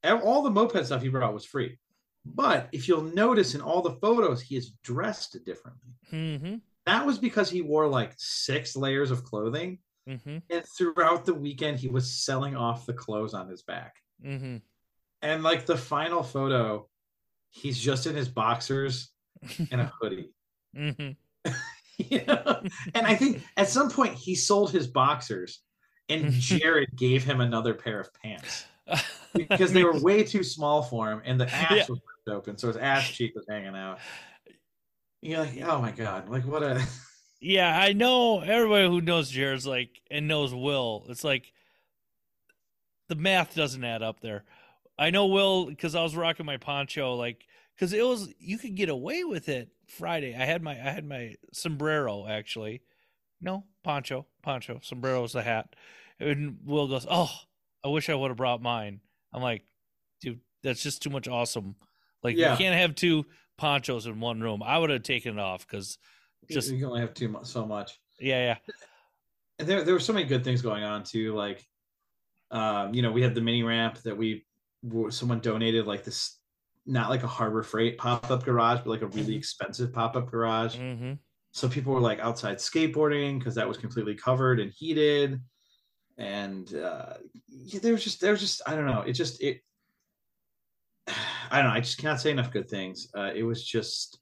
[0.04, 1.78] all the moped stuff he brought was free.
[2.26, 5.92] But if you'll notice in all the photos, he is dressed differently.
[6.10, 6.54] Mm-hmm
[6.86, 9.78] that was because he wore like six layers of clothing.
[10.08, 10.38] Mm-hmm.
[10.50, 13.96] And throughout the weekend, he was selling off the clothes on his back.
[14.24, 14.56] Mm-hmm.
[15.22, 16.88] And like the final photo,
[17.50, 19.10] he's just in his boxers
[19.70, 20.30] and a hoodie.
[20.76, 21.10] hmm
[21.98, 22.60] you know?
[22.94, 25.60] And I think at some point he sold his boxers
[26.08, 28.66] and Jared gave him another pair of pants
[29.34, 31.84] because they were way too small for him and the ass Yeah.
[31.88, 32.58] was ripped open.
[32.58, 33.98] So his ass cheek was hanging out.
[35.24, 36.28] You're like, oh my God.
[36.28, 36.82] Like, what a.
[37.40, 41.04] Yeah, I know everybody who knows Jared's like and knows Will.
[41.10, 41.52] It's like
[43.10, 44.44] the math doesn't add up there.
[44.98, 47.44] I know Will because I was rocking my poncho, like
[47.74, 50.34] because it was you could get away with it Friday.
[50.34, 52.80] I had my I had my sombrero actually.
[53.42, 55.76] No poncho, poncho, sombrero is the hat.
[56.18, 57.30] And Will goes, "Oh,
[57.84, 59.00] I wish I would have brought mine."
[59.34, 59.64] I'm like,
[60.22, 61.74] dude, that's just too much awesome.
[62.22, 62.52] Like Yeah.
[62.52, 63.26] you can't have two
[63.56, 64.62] ponchos in one room.
[64.62, 65.98] I would have taken it off because
[66.50, 67.98] Just- you can only have too much, so much.
[68.20, 68.74] yeah, yeah.
[69.58, 71.34] And there, there were so many good things going on too.
[71.34, 71.64] Like,
[72.50, 74.44] um, you know, we had the mini ramp that we
[75.10, 76.38] someone donated, like this,
[76.84, 79.38] not like a Harbor Freight pop up garage, but like a really Mhm.
[79.38, 80.76] expensive pop up garage.
[80.76, 81.14] Mm-hmm.
[81.52, 85.40] So people were like outside skateboarding because that was completely covered and heated.
[86.18, 87.14] And uh,
[87.48, 89.00] yeah, there was just there was just I don't know.
[89.02, 89.60] It just it.
[91.50, 91.76] I don't know.
[91.76, 93.08] I just cannot say enough good things.
[93.16, 94.18] Uh, it was just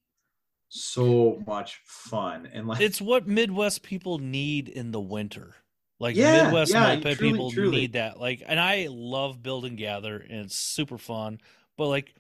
[0.68, 5.54] so much fun and like It's what Midwest people need in the winter.
[6.00, 7.76] Like Yeah, Midwest yeah, moped truly, people truly.
[7.82, 8.18] need that.
[8.18, 11.40] Like, and I love build and gather, and it's super fun.
[11.76, 12.14] But like,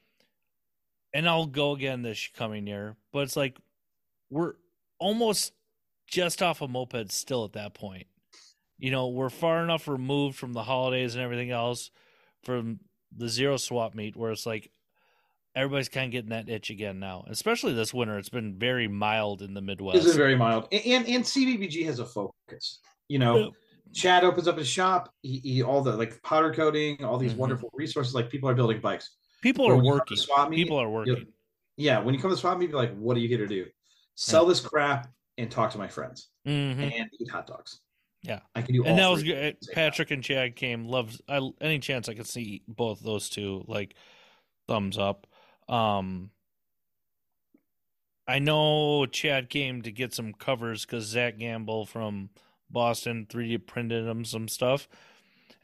[1.14, 2.96] and I'll go again this coming year.
[3.12, 3.58] But it's like
[4.30, 4.54] we're
[4.98, 5.52] almost
[6.06, 8.06] just off a moped still at that point.
[8.78, 11.90] You know, we're far enough removed from the holidays and everything else
[12.44, 12.80] from
[13.16, 14.70] the zero swap meet where it's like
[15.54, 17.24] everybody's kind of getting that itch again now.
[17.28, 19.98] Especially this winter, it's been very mild in the Midwest.
[19.98, 22.80] This is very mild, and, and and CBBG has a focus.
[23.08, 23.48] You know, Yeah.
[23.94, 25.12] Chad opens up his shop.
[25.22, 27.38] He, he all the like powder coating, all these Mhm.
[27.38, 28.14] wonderful resources.
[28.14, 29.16] Like people are building bikes.
[29.42, 30.16] People When are you come to working.
[30.16, 31.26] swap meet, People are working.
[31.76, 33.66] Yeah, when you come to swap meet, you're like, "What are you here to do?
[34.14, 37.80] Sell this crap and talk to my friends hmm and eat hot dogs."
[38.22, 38.40] Yeah.
[38.54, 38.82] I can do.
[38.84, 39.36] And all that was good.
[39.36, 40.86] at the same Patrick and Chad came.
[40.86, 43.64] Loves I any chance I could see both those two.
[43.66, 43.94] Like
[44.68, 45.26] thumbs up.
[45.72, 46.30] Um,
[48.28, 52.28] I know Chad came to get some covers because Zach Gamble from
[52.70, 54.86] Boston 3D printed him some stuff.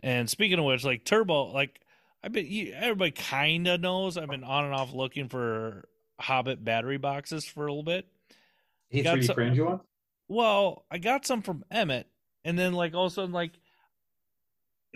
[0.02, 1.80] And speaking of which, like Turbo, like
[2.22, 5.88] I've been everybody kind of knows I've been on and off looking for
[6.18, 8.06] Hobbit battery boxes for a little bit.
[8.88, 9.80] He got 3D some- printed you one.
[10.26, 12.06] Well, I got some from Emmett,
[12.44, 13.52] and then like all of a sudden, like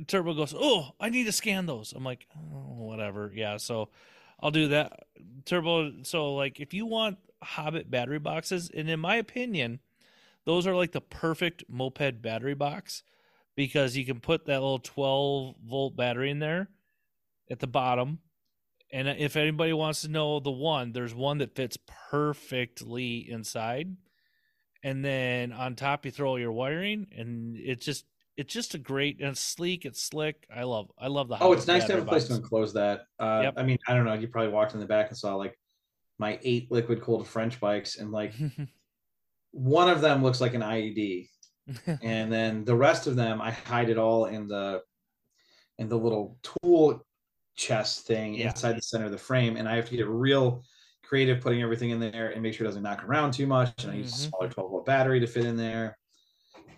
[0.06, 3.88] Turbo goes, "Oh, I need to scan those." I'm like, oh, "Whatever, yeah." So
[4.42, 4.92] I'll do that.
[5.44, 6.02] Turbo.
[6.02, 9.80] So like, if you want Hobbit battery boxes, and in my opinion,
[10.44, 13.02] those are like the perfect moped battery box
[13.54, 16.68] because you can put that little 12 volt battery in there
[17.50, 18.18] at the bottom.
[18.90, 21.78] And if anybody wants to know the one, there's one that fits
[22.10, 23.96] perfectly inside
[24.82, 28.04] and then on top you throw all your wiring and it's just
[28.36, 31.52] it's just a great and it's sleek it's slick i love i love the Oh,
[31.52, 33.02] it's nice to have a place to enclose that.
[33.18, 33.54] Uh, Yep.
[33.56, 34.14] I mean, I don't know.
[34.14, 35.58] You probably walked in the back and saw like
[36.18, 38.32] my eight liquid cooled French bikes, and like
[39.52, 41.28] one of them looks like an IED,
[42.02, 44.80] and then the rest of them I hide it all in the
[45.78, 47.04] in the little tool
[47.56, 48.48] chest thing Yeah.
[48.50, 50.62] inside the center of the frame, and I have to get real
[51.02, 53.82] creative putting everything in there and make sure it doesn't knock around too much.
[53.84, 54.28] And I use a Mhm.
[54.30, 55.98] smaller 12 volt battery to fit in there.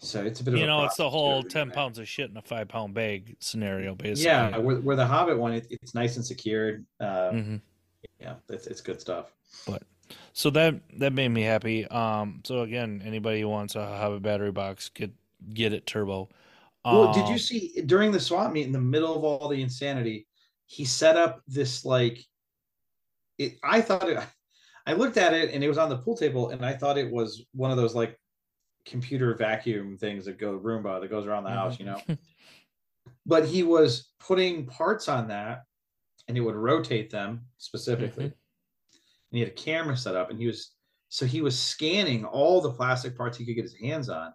[0.05, 1.75] So it's a bit of you know it's the whole 10 there.
[1.75, 5.39] pounds of shit in a five pound bag scenario basically Yeah, where, where the Hobbit
[5.39, 6.87] one, it, it's nice and secured.
[7.01, 7.61] Uh, Mhm.
[8.21, 9.33] Yeah, it's, it's good stuff.
[9.67, 9.83] But
[10.33, 14.53] so that that made me happy um so again anybody who wants a Hobbit battery
[14.53, 15.11] box get
[15.55, 16.29] get it turbo
[16.85, 19.63] Well, did Um, you see during the swap meet in the middle of all the
[19.63, 20.27] insanity,
[20.67, 22.19] he set up this like
[23.39, 24.19] it I thought it
[24.87, 27.11] I looked at it and it was on the pool table and I thought it
[27.11, 28.19] was one of those like
[28.87, 32.01] computer vacuum things that go Roomba that goes around the house, you know.
[33.27, 35.65] But he was putting parts on that
[36.29, 38.27] and he would rotate them specifically.
[38.27, 38.35] Mm-hmm.
[38.35, 40.73] And he had a camera set up and he was
[41.09, 44.33] so he was scanning all the plastic parts he could get his hands on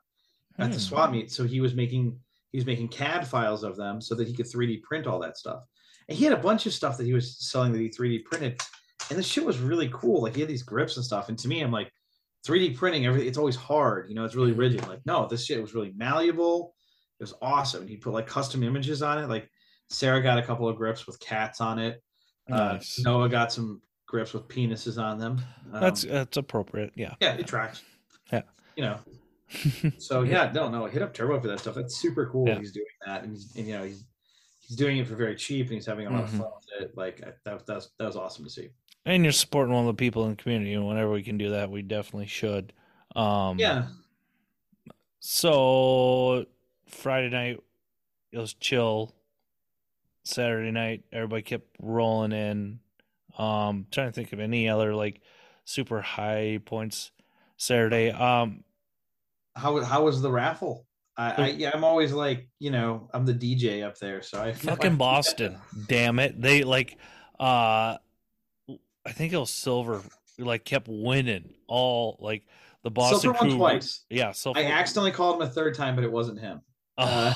[0.59, 0.81] at the Hmm.
[0.81, 1.31] swap meet.
[1.31, 2.17] So he was making
[2.51, 5.37] he was making CAD files of them so that he could 3D print all that
[5.37, 5.63] stuff.
[6.07, 8.59] And he had a bunch of stuff that he was selling that he 3D printed.
[9.09, 10.23] And the shit was really cool.
[10.23, 11.29] Like he had these grips and stuff.
[11.29, 11.91] And to me, I'm like,
[12.47, 14.59] 3D printing, everything it's always hard, you know, it's really Mm-hmm.
[14.59, 14.87] rigid.
[14.87, 16.73] Like, no, this shit was really malleable.
[17.19, 17.87] It was awesome.
[17.87, 19.27] He put like custom images on it.
[19.27, 19.49] Like
[19.89, 22.01] Sarah got a couple of grips with cats on it.
[22.49, 25.39] Uh, Noah got some grips with penises on them.
[25.73, 27.83] Um, that's that's appropriate yeah yeah, it tracks.
[28.31, 28.41] Yeah.
[28.77, 28.99] You know,
[29.97, 31.75] so yeah, no, no, hit up Turbo for that stuff.
[31.75, 32.47] That's super cool.
[32.47, 32.57] Yeah.
[32.59, 34.05] He's doing that, and, he's, and you know he's
[34.61, 36.23] he's doing it for very cheap, and he's having a lot Mhm.
[36.23, 36.97] of fun with it.
[36.97, 38.69] Like that, that was that was awesome to see.
[39.05, 41.51] And you're supporting one of the people in the community, and whenever we can do
[41.51, 42.73] that, we definitely should.
[43.15, 43.87] Um, Yeah.
[45.19, 46.45] So
[46.87, 47.59] Friday night
[48.31, 49.13] it was chill.
[50.23, 52.79] Saturday night everybody kept rolling in.
[53.37, 55.21] Um, trying to think of any other like
[55.65, 57.11] super high points.
[57.57, 58.11] Saturday.
[58.11, 58.63] Um,
[59.55, 60.85] How how was the raffle?
[61.17, 64.53] I, I yeah, I'm always like, you know, I'm the DJ up there, so I
[64.53, 65.57] fucking Boston.
[65.87, 66.39] Damn it.
[66.41, 66.97] They like
[67.39, 67.97] uh
[69.09, 70.01] I think it was silver
[70.37, 72.45] like kept winning all like
[72.83, 73.57] the Boston Silver won crew.
[73.57, 74.05] twice.
[74.09, 74.59] Yeah, silver.
[74.59, 76.61] I accidentally called him a third time, but it wasn't him.
[76.97, 77.33] uh,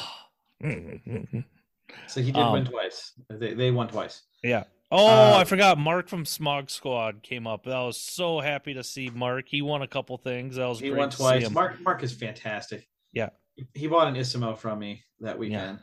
[2.08, 3.14] So he did Um, win twice.
[3.30, 4.22] They they won twice.
[4.44, 4.64] yeah.
[4.96, 5.80] Oh, uh, I forgot.
[5.80, 7.68] Mark from Smog Squad came up.
[7.68, 9.46] I was so happy to see Mark.
[9.48, 10.58] He won a couple things.
[10.58, 11.50] That was He great won twice.
[11.50, 12.88] Mark Mark is fantastic.
[13.12, 13.30] Yeah.
[13.74, 15.80] He bought an Isimo from me that weekend.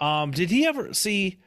[0.00, 1.40] Um, did he ever see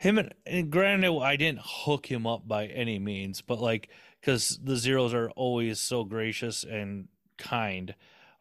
[0.00, 0.18] him?
[0.18, 3.90] And, and granted, I didn't hook him up by any means, but like,
[4.20, 7.94] because the zeros are always so gracious and kind.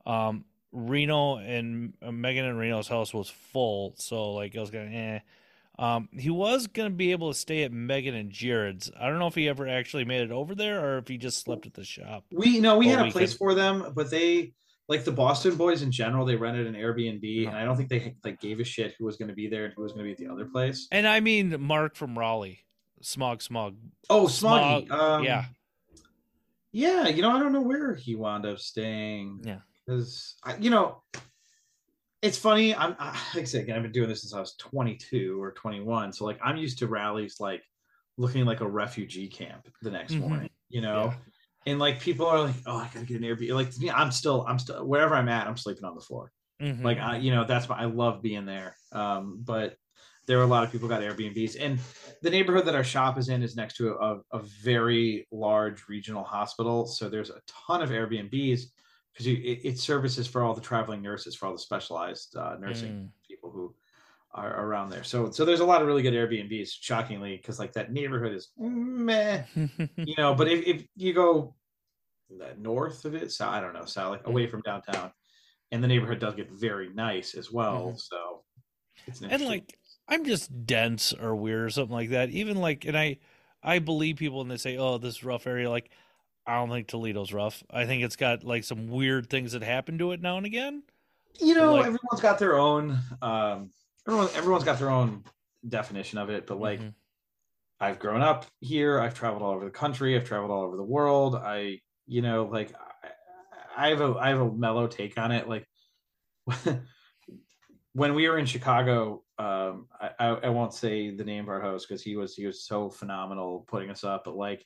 [0.06, 4.90] Um, Reno and uh, Megan and Reno's house was full, so like I was gonna,
[4.90, 5.20] eh.
[5.78, 8.90] Um, he was gonna be able to stay at Megan and Jared's.
[9.00, 11.42] I don't know if he ever actually made it over there or if he just
[11.42, 12.24] slept at the shop.
[12.32, 14.54] We no, we had a place for them, but they
[14.90, 16.26] like the Boston boys in general.
[16.26, 19.16] They rented an Airbnb, and I don't think they like gave a shit who was
[19.16, 20.88] going to be there and who was going to be at the other place.
[20.92, 22.66] And I mean Mark from Raleigh,
[23.02, 23.76] Smog Smog.
[24.10, 24.88] Oh, Smoggy.
[24.88, 25.46] Smog, um, yeah.
[26.72, 27.08] yeah.
[27.08, 29.42] You know, I don't know where he wound up staying.
[29.44, 29.60] Yeah.
[29.86, 31.04] because you know,
[32.22, 32.76] it's funny.
[32.76, 35.52] I'm I, like I said, again, I've been doing this since I was 22 or
[35.52, 36.14] 21.
[36.14, 37.64] So like, I'm used to rallies like
[38.18, 40.22] looking like a refugee camp the next Mhm.
[40.28, 40.50] morning.
[40.70, 41.06] You know.
[41.06, 41.14] Yeah.
[41.66, 43.52] And like people are like, oh, I gotta get an Airbnb.
[43.54, 46.32] Like to me, I'm still, I'm still wherever I'm at, I'm sleeping on the floor.
[46.62, 46.84] Mhm.
[46.84, 49.78] like I, you know that's why i love being there um but
[50.28, 51.80] there are a lot of people got airbnbs and
[52.22, 56.26] the neighborhood that our shop is in is next to a, a very large regional
[56.26, 58.64] hospital so there's a ton of airbnbs
[59.14, 59.40] because it,
[59.70, 63.10] it services for all the traveling nurses for all the specialized uh, nursing Mm.
[63.26, 63.74] people who
[64.34, 67.74] are around there so so there's a lot of really good airbnbs shockingly because like
[67.74, 71.56] that neighborhood is meh you know but if, if you go
[72.60, 75.12] north of it so i don't know so like away from downtown
[75.72, 78.44] and the neighborhood does get very nice as well so
[79.08, 79.76] it's an and like
[80.10, 82.30] I'm just dense or weird or something like that.
[82.32, 83.18] Even like, and I,
[83.62, 85.92] I believe people when they say, "Oh, this is rough area." Like,
[86.48, 87.64] I don't think Toledo's rough.
[87.70, 90.84] I think it's got like some weird things that happen to it now and again.
[91.40, 93.70] you know like- everyone's got their own um
[94.10, 95.24] everyone everyone's got their own
[95.68, 96.94] definition of it but like Mhm.
[97.80, 99.00] i've grown up here.
[99.00, 100.16] I've traveled all over the country.
[100.16, 101.36] I've traveled all over the world.
[101.36, 102.74] I you know like
[103.78, 105.48] i, I have a i have a mellow take on it.
[105.48, 105.68] Like
[107.94, 111.62] when we were in chicago um i i, I won't say the name of our
[111.62, 114.66] host because he was he was so phenomenal putting us up but like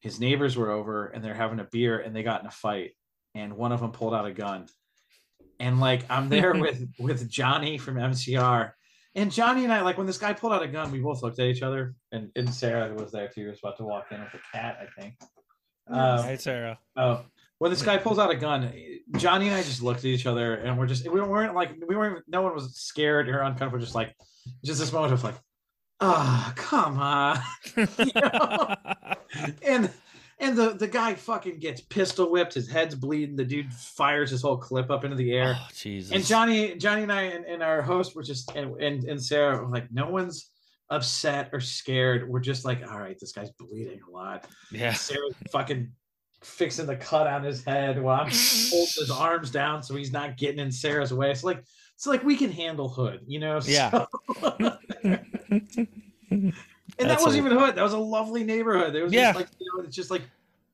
[0.00, 2.92] his neighbors were over and they're having a beer and they got in a fight
[3.34, 4.66] and one of them pulled out a gun
[5.60, 8.72] and like i'm there with with johnny from mcr
[9.14, 11.38] and johnny and i like when this guy pulled out a gun we both looked
[11.38, 14.34] at each other and, and sarah was there too was about to walk in with
[14.34, 15.14] a cat i think
[15.88, 16.78] um, Hey, Sarah.
[16.96, 17.24] Oh,
[17.58, 18.72] when this guy pulls out a gun,
[19.16, 21.96] Johnny and I just looked at each other and we're just we weren't like we
[21.96, 24.14] weren't no one was scared or uncomfortable, just like
[24.64, 25.36] just this moment of like,
[26.00, 27.38] ah, come on.
[27.76, 28.74] You know?
[29.66, 29.90] and
[30.38, 34.42] and the the guy fucking gets pistol whipped, his head's bleeding, the dude fires his
[34.42, 35.56] whole clip up into the air.
[35.58, 36.12] oh, Jesus.
[36.12, 39.62] And Johnny, Johnny and I and, and our host were just and, and and Sarah
[39.64, 40.50] were like, no one's
[40.90, 42.28] upset or scared.
[42.28, 44.46] We're just like, all right, this guy's bleeding a lot.
[44.70, 44.92] yeah.
[44.92, 45.90] Sarah's fucking
[46.42, 50.36] fixing the cut on his head while I'm holding his arms down so he's not
[50.36, 51.30] getting in Sarah's way.
[51.30, 51.64] It's like
[51.94, 53.58] it's like we can handle Hood, you know?
[53.64, 53.90] Yeah.
[53.90, 54.76] So-
[56.98, 57.74] and that wasn't a- even Hood.
[57.74, 58.94] That was a lovely neighborhood.
[58.94, 59.32] There was Yeah.
[59.32, 60.22] just like you know, it's just like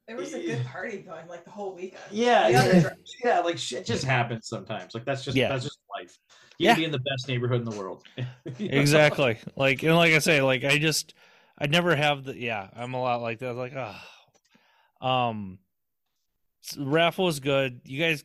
[0.06, 2.02] There was a good party going like the whole weekend.
[2.10, 2.90] yeah, yeah,
[3.24, 4.94] yeah, like shit just happens sometimes.
[4.94, 5.48] Like that's just Yeah.
[5.48, 6.18] that's just life.
[6.58, 6.72] You Yeah.
[6.74, 8.02] can be in the best neighborhood in the world.
[8.58, 9.38] Exactly.
[9.56, 11.14] Like and like I say, like I just
[11.58, 12.68] I never have the yeah.
[12.74, 13.54] I'm a lot like that.
[13.54, 14.04] Like ah,
[15.00, 15.58] um,
[16.78, 17.80] raffle was good.
[17.84, 18.24] You guys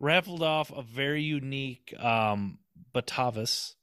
[0.00, 2.58] raffled off a very unique um
[2.94, 3.74] Batavus.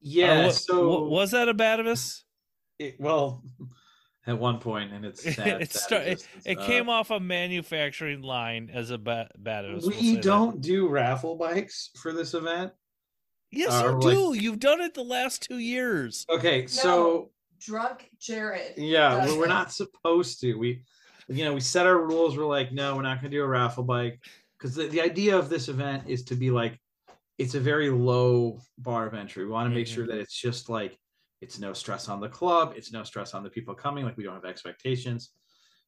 [0.00, 0.42] Yeah.
[0.42, 2.22] Or wa- so wa- was that a Batavus?
[2.78, 3.42] it, well,
[4.26, 7.20] at one point, and it's sad, it sad start, it, it uh, came off a
[7.20, 9.82] manufacturing line as a ba- Batavus.
[9.82, 10.22] we'll We that.
[10.22, 12.72] don't do raffle bikes for this event.
[13.50, 14.34] Yes, uh, you like- do.
[14.34, 16.24] You've done it the last two years.
[16.30, 18.74] Okay, so Drunk Jared.
[18.76, 20.54] yeah, we're, we're not supposed to.
[20.54, 20.82] We,
[21.28, 22.36] you know, we set our rules.
[22.38, 24.20] We're like, no, we're not going to do a raffle bike
[24.58, 26.78] because the, the idea of this event is to be like,
[27.40, 29.44] it's a very low bar of entry.
[29.44, 29.94] We want to make Mhm.
[29.94, 30.98] sure that it's just like
[31.42, 32.74] It's no stress on the club.
[32.76, 34.04] It's no stress on the people coming.
[34.04, 35.30] Like we don't have expectations.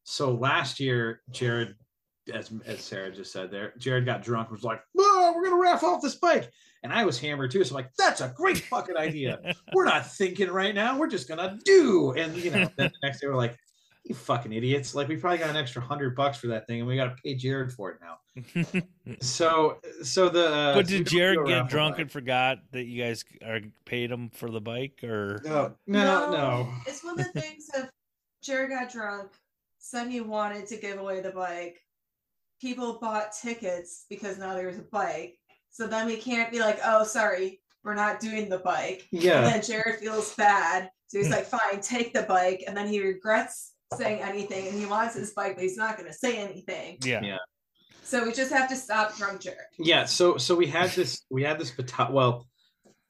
[0.02, 1.76] So last year, Jared,
[2.32, 4.50] as as Sarah just said there, Jared got drunk.
[4.50, 6.50] Was like, "Oh, we're gonna raffle off this bike,"
[6.82, 7.62] and I was hammered too.
[7.64, 9.40] So I'm like, "That's a great fucking idea."
[9.74, 10.96] we're not thinking right now.
[10.98, 12.12] We're just gonna do.
[12.12, 13.58] And you know, then the next day we're like,
[14.04, 14.94] you fucking idiots.
[14.94, 17.34] Like we probably got an extra hundred bucks for that thing and we gotta pay
[17.34, 18.18] Jared for it now.
[19.20, 23.24] so so the uh, but did don't Jared get drunk and forgot that you guys
[23.46, 26.68] are paid him for the bike or no no no.
[26.86, 27.88] It's one of the things of
[28.42, 29.30] Jared got drunk,
[29.78, 31.80] said he wanted to give away the bike.
[32.60, 35.38] People bought tickets because now there's a bike.
[35.70, 39.06] So then we can't be like, oh, sorry, we're not doing the bike.
[39.10, 39.38] Yeah.
[39.38, 39.50] And Yeah.
[39.52, 40.90] then Jared feels bad.
[41.06, 42.64] So he's like, fine, take the bike.
[42.66, 46.08] And then he regrets saying anything and he wants his bike, but he's not going
[46.08, 46.98] to say anything.
[47.04, 47.20] yeah.
[47.22, 47.38] Yeah.
[48.04, 49.58] So we just have to stop drunk Jared.
[49.78, 52.46] Yeah, so so we had this we had this bata- well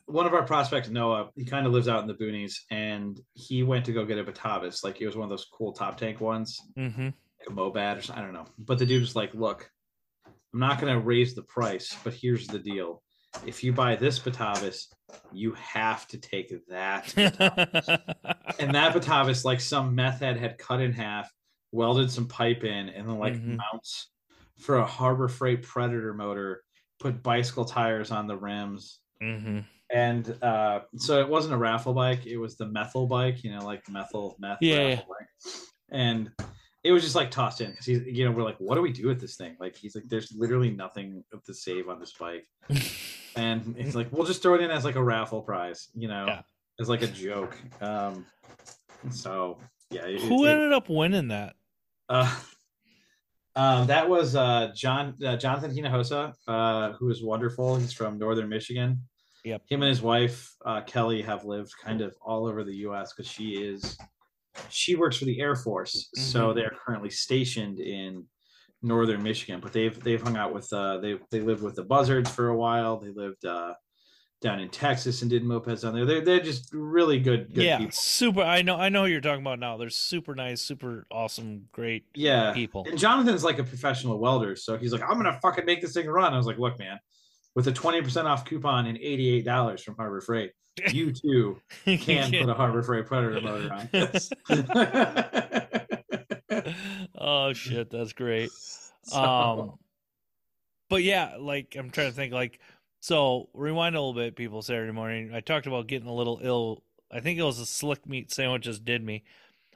[0.07, 3.63] one of our prospects Noah he kind of lives out in the boonies and he
[3.63, 6.21] went to go get a Batavus like it was one of those cool top tank
[6.21, 7.07] ones Mm-hmm.
[7.07, 7.15] like
[7.49, 9.69] a Mobad or something, I don't know but the dude was like look
[10.27, 13.03] I'm not going to raise the price but here's the deal
[13.47, 14.87] if you buy this Batavus
[15.33, 17.13] you have to take that
[18.59, 21.31] and that Batavus like some meth head had cut in half
[21.73, 23.57] welded some pipe in and then like Mhm.
[23.73, 24.11] mounts
[24.59, 26.63] for a Harbor Freight Predator motor
[27.01, 29.61] put bicycle tires on the rims mm-hmm.
[29.93, 33.65] and uh so it wasn't a raffle bike it was the methyl bike you know
[33.65, 35.01] like methyl meth Yeah,
[35.91, 36.31] and
[36.85, 38.93] it was just like tossed in because he's you know we're like what do we
[38.93, 42.47] do with this thing like he's like there's literally nothing to save on this bike
[43.37, 46.27] and it's like we'll just throw it in as like a raffle prize you know
[46.27, 46.43] Yeah.
[46.81, 48.27] as like a joke um
[49.11, 49.59] so
[49.91, 51.55] yeah it- Who it- ended up winning that?
[52.09, 52.35] uh,
[53.57, 57.77] um, that was uh, John uh, Jonathan Hinojosa, uh, who is wonderful.
[57.77, 59.03] He's from Northern Michigan.
[59.45, 59.63] Yep.
[59.69, 63.13] Him and his wife uh, Kelly have lived kind of all over the U.S.
[63.13, 63.99] because she is
[64.71, 66.55] she works for the Air Force, so Mhm.
[66.55, 68.27] they are currently stationed in
[68.83, 69.61] Northern Michigan.
[69.61, 72.57] But they've they've hung out with uh, they they lived with the Buzzards for a
[72.57, 72.99] while.
[72.99, 73.75] They lived uh,
[74.41, 76.05] down in Texas and did mopeds down there.
[76.05, 77.93] They're they're just really good good yeah, people.
[77.93, 78.43] super.
[78.43, 78.77] I know.
[78.77, 79.77] I know who you're talking about now.
[79.77, 82.53] They're super nice, super awesome, great Yeah.
[82.53, 82.85] people.
[82.89, 86.09] And Jonathan's like a professional welder, so he's like, I'm gonna fucking make this thing
[86.09, 86.35] run.
[86.35, 86.99] I was like, look, man,
[87.55, 90.53] with a 20% off coupon and $88 from Harbor Freight,
[90.91, 94.31] you too can put a Harbor Freight Predator motor on this.
[97.19, 98.51] oh shit, that's great.
[99.05, 99.73] So, Um,
[100.89, 102.33] but yeah, like I'm trying to think.
[102.33, 102.61] Like,
[103.01, 104.63] so rewind a little bit, people.
[104.63, 106.83] Saturday morning, I talked about getting a little ill.
[107.11, 109.25] I think it was the slick meat sandwiches did me.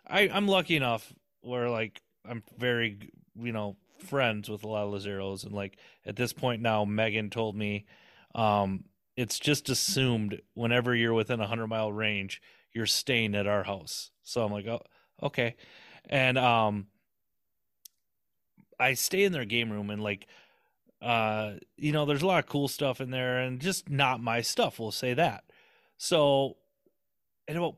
[0.06, 4.92] I I'm lucky enough where like I'm very you know friends with a lot of
[4.92, 7.86] Lazeros, and like at this point now, Megan told me,
[8.34, 8.84] um,
[9.16, 12.42] it's just assumed whenever you're within a hundred mile range,
[12.72, 14.10] you're staying at our house.
[14.22, 14.82] So I'm like, oh,
[15.22, 15.56] okay,
[16.08, 16.86] and um.
[18.78, 20.26] I stay in their game room and like
[21.02, 24.40] uh you know there's a lot of cool stuff in there and just not my
[24.40, 25.44] stuff we'll say that
[25.98, 26.56] so
[27.46, 27.76] at about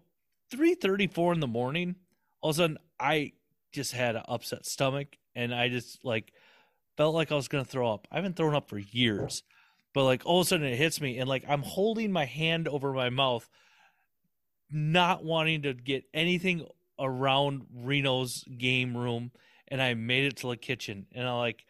[0.53, 1.97] 3.34 in the morning
[2.41, 3.33] all of a sudden i
[3.73, 6.33] just had an upset stomach and i just like
[6.97, 8.07] felt like i was gonna throw up.
[8.11, 9.43] I haven't thrown up for years
[9.95, 12.69] but like all of a sudden it hits me and like i'm holding my hand
[12.69, 13.49] over my mouth
[14.71, 16.67] not wanting to get anything
[16.99, 19.31] around reno's game room
[19.69, 21.65] and I made it to the kitchen and I like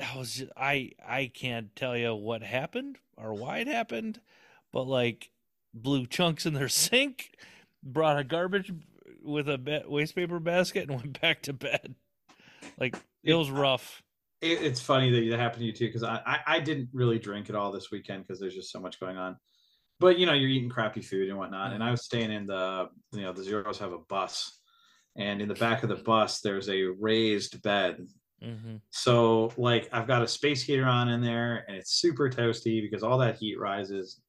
[0.00, 4.20] I was just, I I can't tell you what happened or why it happened,
[4.72, 5.30] but like
[5.74, 7.36] blew chunks in their sink,
[7.82, 8.72] brought a garbage
[9.22, 11.94] with a ba- waste paper basket and went back to bed.
[12.78, 14.02] Like it was rough.
[14.40, 17.18] it, it's funny that that happened to you too, because I, I I didn't really
[17.18, 19.36] drink at all this weekend because there's just so much going on.
[19.98, 21.72] But you know, you're eating crappy food and whatnot.
[21.72, 24.58] And I was staying in the you know the zeros have a bus,
[25.16, 28.06] and in the back of the bus there's a raised bed
[28.42, 32.80] hmm So like I've got a space heater on in there and it's super toasty
[32.80, 34.20] because all that heat rises.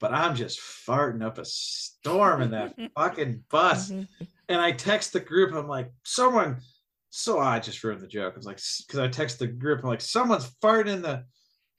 [0.00, 3.90] But I'm just farting up a storm in that fucking bus.
[3.90, 4.24] Mm-hmm.
[4.48, 6.56] And I text the group, I'm like, someone
[7.10, 8.34] so I just ruined the joke.
[8.34, 11.24] I was like, because I text the group, I'm like, someone's farting in the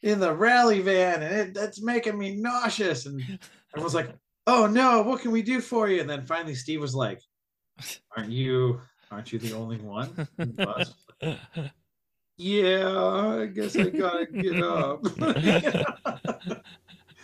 [0.03, 3.05] in the rally van and it, that's making me nauseous.
[3.05, 3.39] And
[3.76, 4.09] I was like,
[4.47, 6.01] oh no, what can we do for you?
[6.01, 7.22] And then finally Steve was like,
[8.15, 10.28] Aren't you aren't you the only one?
[10.38, 10.93] the bus?"
[12.38, 15.03] yeah, I guess I gotta get up.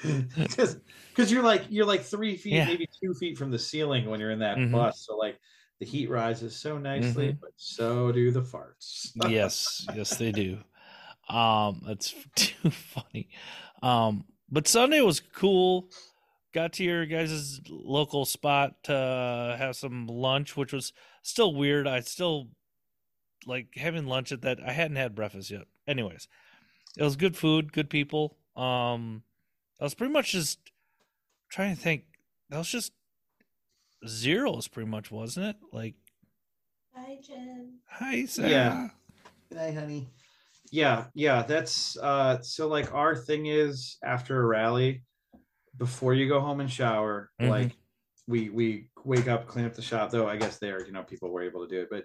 [0.37, 0.79] Because
[1.09, 2.65] because you're like you're like three feet, Yeah.
[2.65, 4.71] maybe two feet from the ceiling when you're in that Mhm.
[4.71, 5.05] bus.
[5.05, 5.39] So like
[5.79, 7.39] the heat rises so nicely, Mhm.
[7.41, 9.11] but so do the farts.
[9.15, 10.59] yes, yes, they do.
[11.29, 13.29] Um, that's too funny.
[13.81, 15.89] Um, but Sunday was cool.
[16.53, 21.85] got to your guys' local spot to have some lunch, which was still weird.
[21.87, 22.49] I still
[23.45, 24.59] like having lunch at that.
[24.65, 25.65] I hadn't had breakfast yet.
[25.87, 26.27] Anyways,
[26.97, 28.37] it was good food, good people.
[28.55, 29.23] Um,
[29.79, 30.59] I was pretty much just
[31.49, 32.03] trying to think.
[32.49, 32.93] That was just
[34.07, 35.55] zeros, pretty much, wasn't it?
[35.71, 35.95] Like,
[36.95, 37.79] Hi, Jen.
[37.87, 38.49] hi, Sarah.
[38.49, 38.87] Yeah.
[39.55, 40.07] Hi, honey.
[40.71, 41.43] Yeah, yeah.
[41.43, 45.03] That's uh so like our thing is after a rally,
[45.77, 47.49] before you go home and shower, Mhm.
[47.49, 47.71] like
[48.27, 51.31] we we wake up, clean up the shop, though I guess there, you know, people
[51.31, 52.03] were able to do it, but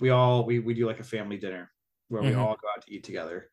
[0.00, 1.70] we all we we do like a family dinner
[2.08, 2.38] where we Mhm.
[2.38, 3.50] all go out to eat together.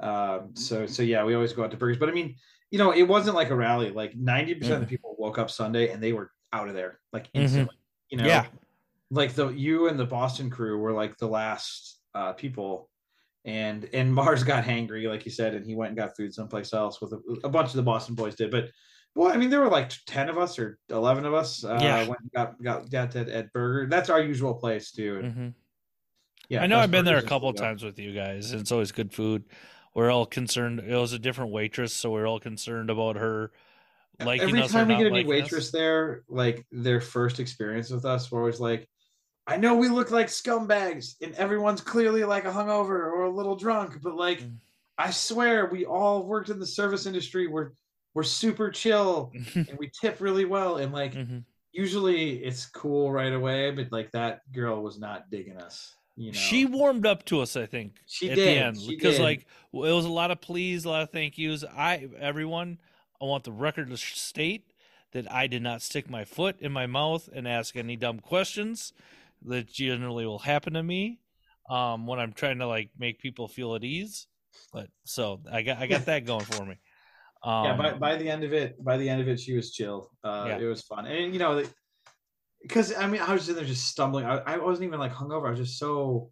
[0.00, 1.98] Um so so yeah, we always go out to burgers.
[1.98, 2.36] But I mean,
[2.70, 3.90] you know, it wasn't like a rally.
[3.90, 7.28] Like 90% of the people woke up Sunday and they were out of there like
[7.34, 7.74] instantly.
[8.10, 8.46] You know, Yeah.
[9.10, 12.90] like the you and the Boston crew were like the last uh people
[13.44, 16.72] and and Mars got hangry like you said and he went and got food someplace
[16.72, 18.70] else with a, a bunch of the Boston boys did but
[19.14, 22.02] well I mean there were like 10 of us or 11 of us uh Yeah.
[22.08, 25.48] went and got got got at, at Burger that's our usual place too and, hmm
[26.48, 28.52] yeah I know I've been there a couple times with you guys.
[28.52, 29.44] and It's always good food.
[29.94, 30.80] We're all concerned.
[30.80, 33.52] It was a different waitress, so we're all concerned about her
[34.20, 35.70] liking every time we get a new waitress us.
[35.72, 38.88] there like their first experience with us we're always like
[39.46, 43.56] I know we look like scumbags and everyone's clearly like a hungover or a little
[43.56, 44.56] drunk, but like Mm.
[44.96, 47.46] I swear we all worked in the service industry.
[47.46, 47.72] We're
[48.14, 50.76] we're super chill and we tip really well.
[50.78, 51.44] And like Mhm.
[51.72, 55.94] usually it's cool right away, but like that girl was not digging us.
[56.16, 57.96] You know, She warmed up to us, I think.
[58.06, 59.22] She at did, the end she because did.
[59.22, 61.64] like it was a lot of pleas, a lot of thank yous.
[61.64, 62.78] I everyone,
[63.20, 64.72] I want the record to state
[65.12, 68.92] that I did not stick my foot in my mouth and ask any dumb questions.
[69.46, 71.18] That generally will happen to me
[71.68, 74.26] um, when I'm trying to like make people feel at ease.
[74.72, 76.76] But so I got I got that going for me.
[77.42, 77.76] Um, yeah.
[77.76, 80.10] By, by the end of it, by the end of it, she was chill.
[80.22, 80.58] Uh, Yeah.
[80.58, 81.62] It was fun, and you know,
[82.64, 84.24] because I mean, I was in there just stumbling.
[84.24, 85.46] I, I wasn't even like hungover.
[85.46, 86.30] I was just so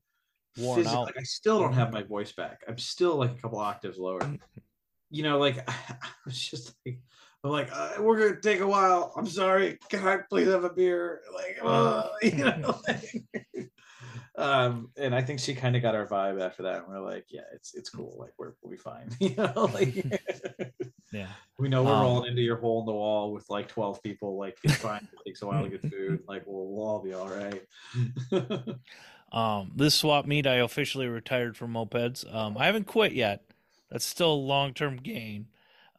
[0.59, 1.05] Worn out.
[1.07, 2.63] Like I still don't have my voice back.
[2.69, 4.21] I'm still like a couple octaves lower.
[5.11, 6.99] you know, like I was just like,
[7.45, 9.13] I'm like, uh, we're gonna take a while.
[9.17, 9.79] I'm sorry.
[9.89, 11.21] Can I please have a beer?
[11.35, 12.81] Like, uh, you know.
[12.89, 13.71] like-
[14.37, 16.79] um, and I think she kind of got our vibe after that.
[16.79, 18.17] And we're like, yeah, it's it's cool.
[18.19, 19.11] Like we're we'll be fine.
[19.21, 19.95] You know, like
[21.13, 21.29] yeah.
[21.59, 24.39] we know we're Um, rolling into your hole in the wall with like 12 people.
[24.39, 25.07] Like it's fine.
[25.13, 26.21] It takes a while to get food.
[26.29, 27.63] Like we'll, we'll all be all right.
[29.33, 32.31] Um, this swap meet, I officially retired from mopeds.
[32.35, 33.45] Um, I haven't quit yet.
[33.91, 35.47] That's still a long term gain.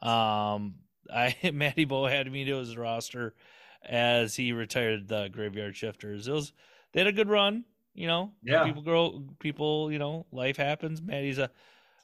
[0.01, 0.75] Um,
[1.13, 3.33] I Matty Bo had me to his roster
[3.87, 6.27] as he retired the graveyard shifters.
[6.27, 6.53] It was
[6.91, 7.65] they had a good run.
[7.93, 8.63] You know, Yeah.
[8.65, 9.23] People grow.
[9.39, 11.01] People, you know, life happens.
[11.01, 11.49] Matty's a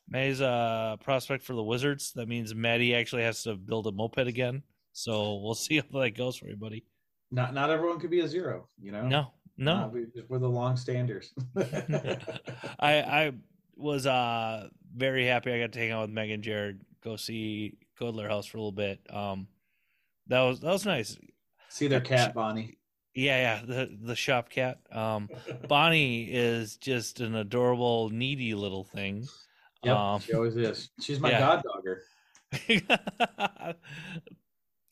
[0.08, 2.14] Matty's a prospect for the Wizards.
[2.14, 4.64] That means Matty actually has to build a moped again.
[4.94, 6.84] So we'll see how that goes for everybody.
[7.32, 8.68] not not everyone could be a zero.
[8.82, 9.08] You know.
[9.08, 9.74] No, no.
[9.74, 11.34] Uh, we, we're the long standers.
[12.80, 13.32] I I
[13.76, 18.28] was uh very happy I got to hang out with Megan Jared, go see to
[18.28, 19.00] house for a little bit.
[19.10, 19.48] Um
[20.28, 21.18] that was that was nice.
[21.70, 22.79] See their cat, Bonnie.
[23.16, 24.80] Yeah, yeah, the the shop cat.
[24.92, 25.30] Um
[25.68, 29.28] Bonnie is just an adorable, needy little thing.
[29.84, 30.90] Yep, Um, she always is.
[31.02, 31.40] She's my yeah.
[31.40, 32.04] god dogger.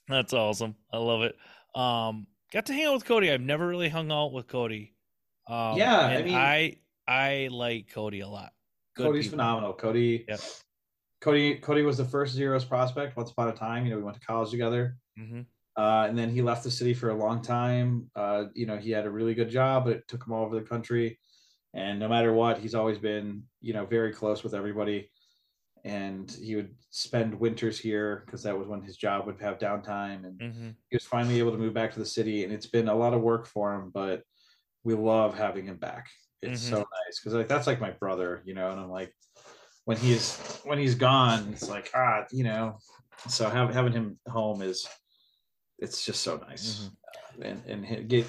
[0.08, 0.76] That's awesome.
[0.92, 1.36] I love it.
[1.76, 3.32] Um got to hang out with Cody.
[3.32, 4.94] I've never really hung out with Cody.
[5.48, 8.52] Um Yeah, I mean- I I like Cody a lot.
[8.96, 9.38] Good Cody's people.
[9.40, 9.74] phenomenal.
[9.74, 10.26] Cody.
[10.28, 10.40] Yep.
[11.22, 11.56] Cody.
[11.56, 13.86] Cody was the first zeros prospect once upon a time.
[13.86, 15.42] You know, we went to college together, hmm
[15.78, 18.10] uh, and then he left the city for a long time.
[18.16, 20.56] Uh, you know, he had a really good job, but it took him all over
[20.56, 21.20] the country.
[21.74, 25.12] And no matter what, he's always been, you know, very close with everybody.
[25.84, 30.26] And he would spend winters here because that was when his job would have downtime.
[30.26, 32.88] And hmm he was finally able to move back to the city and it's been
[32.88, 34.24] a lot of work for him but
[34.84, 36.08] we love having him back
[36.42, 36.70] it's Mhm.
[36.70, 39.14] so nice because like that's like my brother you know and i'm like
[39.86, 42.78] when he's when he's gone it's like ah you know
[43.28, 44.88] so have, having him home is
[45.80, 46.90] it's just so nice
[47.42, 48.26] and and he- get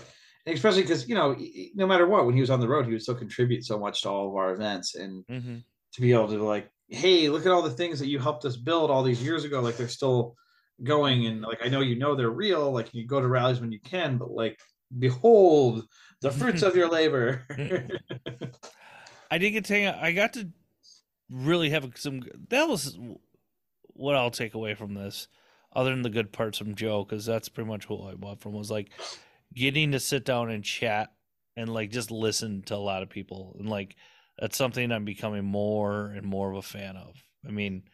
[0.46, 1.36] especially because you know
[1.74, 4.02] no matter what when he was on the road he would still contribute so much
[4.02, 5.58] to all of our events and hmm
[5.92, 8.56] to be able to like hey look at all the things that you helped us
[8.56, 10.36] build all these years ago like they're still
[10.84, 13.72] going and like i know you know they're real like you go to rallies when
[13.72, 14.58] you can but like
[14.98, 15.84] behold
[16.20, 17.46] the fruits of your labor
[19.30, 19.96] I did get to hang out.
[19.96, 20.48] I got to
[21.30, 22.22] really have some.
[22.48, 22.98] That was
[23.82, 25.28] what I'll take away from this,
[25.72, 28.52] other than the good parts from Joe, because that's pretty much who I bought from.
[28.52, 28.90] Was like
[29.54, 31.12] getting to sit down and chat
[31.56, 33.96] and like just listen to a lot of people, and like
[34.38, 37.14] that's something I'm becoming more and more of a fan of.
[37.46, 37.84] I mean,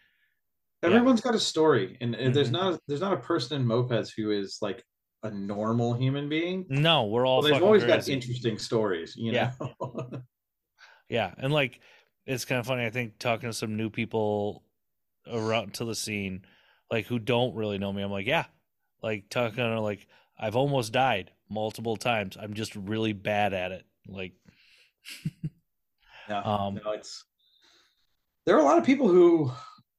[0.85, 2.71] Everyone's got a story, and, and there's mm-hmm.
[2.71, 4.85] not there's not a person in mopeds who is like
[5.23, 6.67] a normal human being.
[6.69, 9.53] No, we're all Well, they've always got interesting stories, you Yeah.
[9.61, 10.11] know.
[11.11, 11.81] Yeah, and like
[12.25, 12.87] it's kind of funny.
[12.87, 14.65] I think talking to some new people
[15.31, 16.47] around to the scene,
[16.95, 18.47] like who don't really know me, I'm like, yeah,
[19.03, 20.07] like talking like
[20.39, 22.37] I've almost died multiple times.
[22.41, 23.85] I'm just really bad at it.
[24.07, 24.33] Like,
[26.29, 27.25] yeah, Um, no, it's
[28.47, 29.51] there are a lot of people who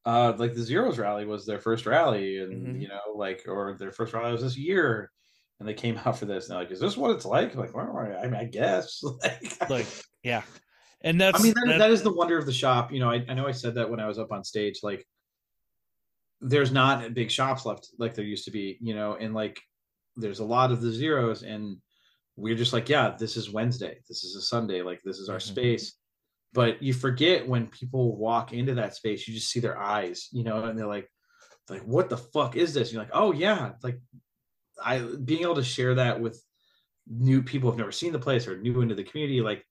[0.06, 2.82] uh like the Zeros rally was their first rally, and Mhm.
[2.82, 5.12] you know, like or their first rally was this year,
[5.60, 6.46] and they came out for this.
[6.48, 7.54] And they're like, is this what it's like?
[7.54, 9.02] I'm Like, well, I mean, I guess.
[9.24, 9.88] like, like
[10.24, 10.43] yeah,
[11.02, 12.91] and that's I mean, that, that- that is the wonder of the shop.
[12.91, 14.80] You know, I, I know I said that when I was up on stage.
[14.84, 15.06] Like,
[16.48, 18.78] there's not big shops left like there used to be.
[18.82, 19.60] You know, and like
[20.16, 21.78] there's a lot of the zeros, and
[22.36, 24.00] we're just like, yeah, this is Wednesday.
[24.08, 24.82] This is a Sunday.
[24.82, 25.48] Like, this is our Mhm.
[25.48, 25.93] space.
[26.54, 30.30] But you forget when people walk into that space, you just see their eyes.
[30.32, 31.10] You know, and they're like,
[31.70, 32.91] like, what the fuck is this?
[32.91, 34.00] You're like, oh yeah, like
[34.84, 36.41] I being able to share that with
[37.08, 39.64] new people who've never seen the place or new into the community, like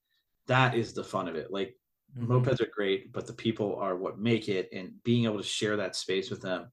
[0.47, 1.51] that is the fun of it.
[1.51, 1.75] Like
[2.17, 2.27] Mhm.
[2.27, 5.77] mopeds are great, but the people are what make it, and being able to share
[5.77, 6.71] that space with them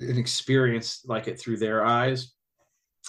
[0.00, 2.34] and experience like it through their eyes,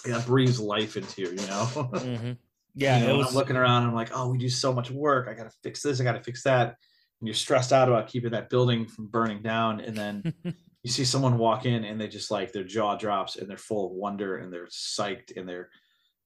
[0.04, 1.30] that breathes life into you.
[1.30, 1.66] You know.
[1.94, 2.38] Mhm.
[2.76, 3.84] Yeah, You know, it was I'm looking around.
[3.84, 5.28] I'm like, oh, we do so much work.
[5.28, 6.00] I got to fix this.
[6.00, 6.76] I got to fix that.
[7.20, 10.34] And you're stressed out about keeping that building from burning down, and then
[10.82, 13.86] you see someone walk in and they just like their jaw drops and they're full
[13.86, 15.70] of wonder and they're psyched and they're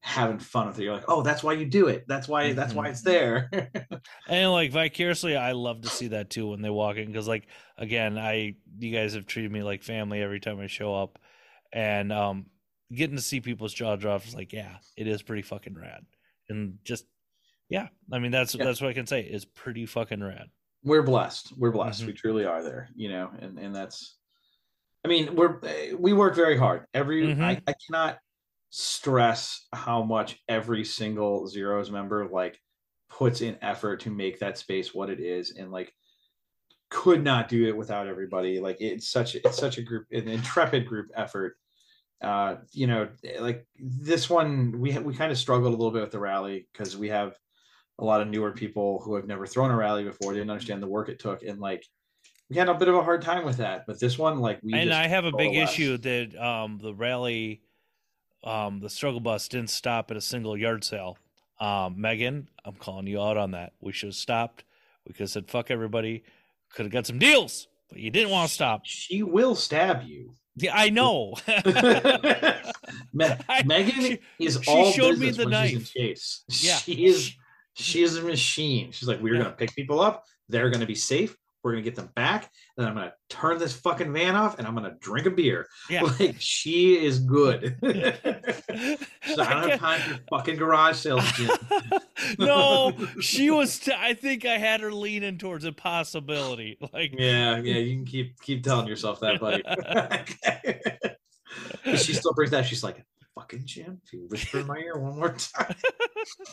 [0.00, 0.84] having fun with it.
[0.84, 2.04] You're like, oh, that's why you do it.
[2.08, 2.52] That's why.
[2.52, 3.50] That's why it's there.
[4.28, 7.46] And like vicariously, I love to see that too when they walk in because, like,
[7.78, 11.18] again, I you guys have treated me like family every time I show up,
[11.72, 12.46] and um,
[12.92, 16.04] getting to see people's jaw drops is like, yeah, it is pretty fucking rad,
[16.50, 17.06] and just
[17.70, 18.64] yeah, I mean that's Yeah.
[18.64, 20.46] that's what I can say is pretty fucking rad.
[20.84, 21.52] we're blessed.
[21.56, 22.02] We're blessed.
[22.02, 22.06] Mhm.
[22.08, 22.88] We truly are there.
[22.94, 24.16] You know, and and that's.
[25.04, 25.58] I mean, we're
[25.98, 26.84] we work very hard.
[26.92, 27.42] Every Mhm.
[27.42, 28.18] I, I cannot
[28.70, 32.60] stress how much every single zeros member like
[33.08, 35.92] puts in effort to make that space what it is and like
[36.90, 40.86] could not do it without everybody like it's such it's such a group an intrepid
[40.86, 41.56] group effort
[42.22, 43.08] uh you know
[43.40, 46.96] like this one we we kind of struggled a little bit with the rally because
[46.96, 47.34] we have
[48.00, 50.86] a lot of newer people who have never thrown a rally before didn't understand the
[50.86, 51.84] work it took and like
[52.50, 54.72] we had a bit of a hard time with that but this one like we
[54.74, 55.74] and I have a big coalesced.
[55.74, 57.62] issue that um the rally,
[58.44, 61.18] um the struggle bus didn't stop at a single yard sale.
[61.60, 63.72] Um, Megan, I'm calling you out on that.
[63.80, 64.64] We should have stopped.
[65.06, 66.22] We could have said fuck everybody.
[66.74, 68.82] Could have got some deals, but you didn't want to stop.
[68.84, 71.34] she will stab you Yeah, I know.
[73.12, 76.44] Me- I- Megan she- is she all showed me the when she's in chase.
[76.48, 76.76] Yeah.
[76.76, 77.32] she is.
[77.74, 78.90] She is a machine.
[78.92, 79.42] She's like, we're Yeah.
[79.44, 80.24] gonna pick people up.
[80.48, 81.36] They're gonna be safe.
[81.62, 82.50] We're gonna get them back.
[82.76, 85.66] Then I'm gonna turn this fucking van off, and I'm gonna drink a beer.
[85.90, 86.02] Yeah.
[86.18, 87.76] Like she is good.
[87.82, 88.96] Like, I
[89.26, 91.24] don't I have time for fucking garage sales.
[92.38, 93.78] No, she was.
[93.78, 96.76] T- I think I had her leaning towards a possibility.
[96.92, 97.76] Like, yeah, yeah.
[97.76, 99.62] You can keep keep telling yourself that, buddy.
[101.96, 102.66] She still brings that.
[102.66, 103.04] She's like,
[103.38, 105.74] fucking Jim, if you whisper in my ear one more time.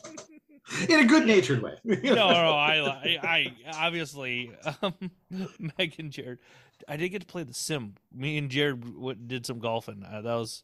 [0.90, 1.74] in a good natured way.
[1.84, 4.94] no, no, I, I, I obviously, um,
[5.78, 6.40] Meg and Jared.
[6.88, 7.96] I did get to play the sim.
[8.14, 10.04] Me and Jared did some golfing.
[10.04, 10.64] Uh, that was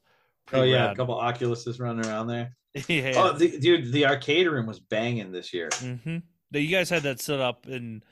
[0.53, 2.55] Oh yeah, a couple Oculuses running around there.
[2.88, 3.13] yeah.
[3.15, 5.70] Oh, the, dude, the arcade room was banging this year.
[5.70, 6.17] Mm-hmm.
[6.51, 8.04] You guys had that set up in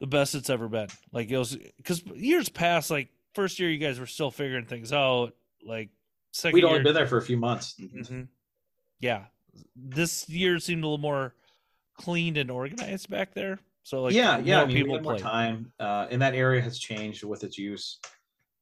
[0.00, 0.88] the best it's ever been.
[1.12, 4.92] Like it was because years past, like first year, you guys were still figuring things
[4.92, 5.34] out.
[5.64, 5.90] Like
[6.34, 7.74] 2nd We'd year, only been there for a few months.
[7.80, 8.28] Mhm.
[9.00, 9.26] yeah,
[9.76, 11.34] this year seemed a little more
[11.94, 13.60] cleaned and organized back there.
[13.84, 14.62] So like yeah, yeah.
[14.62, 18.00] I mean, people more time, uh, and that area has changed with its use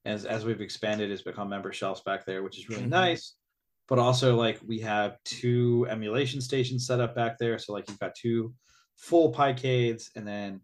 [0.05, 1.11] as as we've expanded.
[1.11, 2.89] It's become member shelves back there, which is really Mhm.
[2.90, 3.35] nice.
[3.89, 7.59] But also, like, we have two emulation stations set up back there.
[7.59, 8.55] So, like, you've got two
[8.97, 10.61] full Picades, and then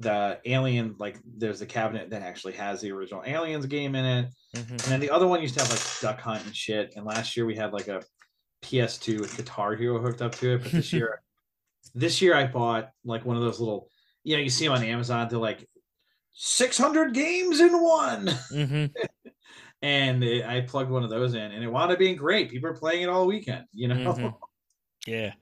[0.00, 4.30] the Alien, like, there's a cabinet that actually has the original Aliens game in it.
[4.54, 4.70] Mhm.
[4.70, 6.92] And then the other one used to have like Duck Hunt and shit.
[6.96, 8.02] And last year we had like a
[8.62, 10.62] PS2 with Guitar Hero hooked up to it.
[10.62, 11.22] But this year,
[11.94, 13.90] this year I bought like one of those little,
[14.24, 15.28] you know, you see them on Amazon.
[15.28, 15.66] They're like
[16.32, 18.26] 600 games in one.
[18.52, 18.94] Mhm.
[19.82, 22.50] And it, I plugged one of those in, and it wound up being great.
[22.50, 23.66] People are playing it all weekend.
[23.74, 24.34] You know, Mhm.
[25.06, 25.34] Yeah.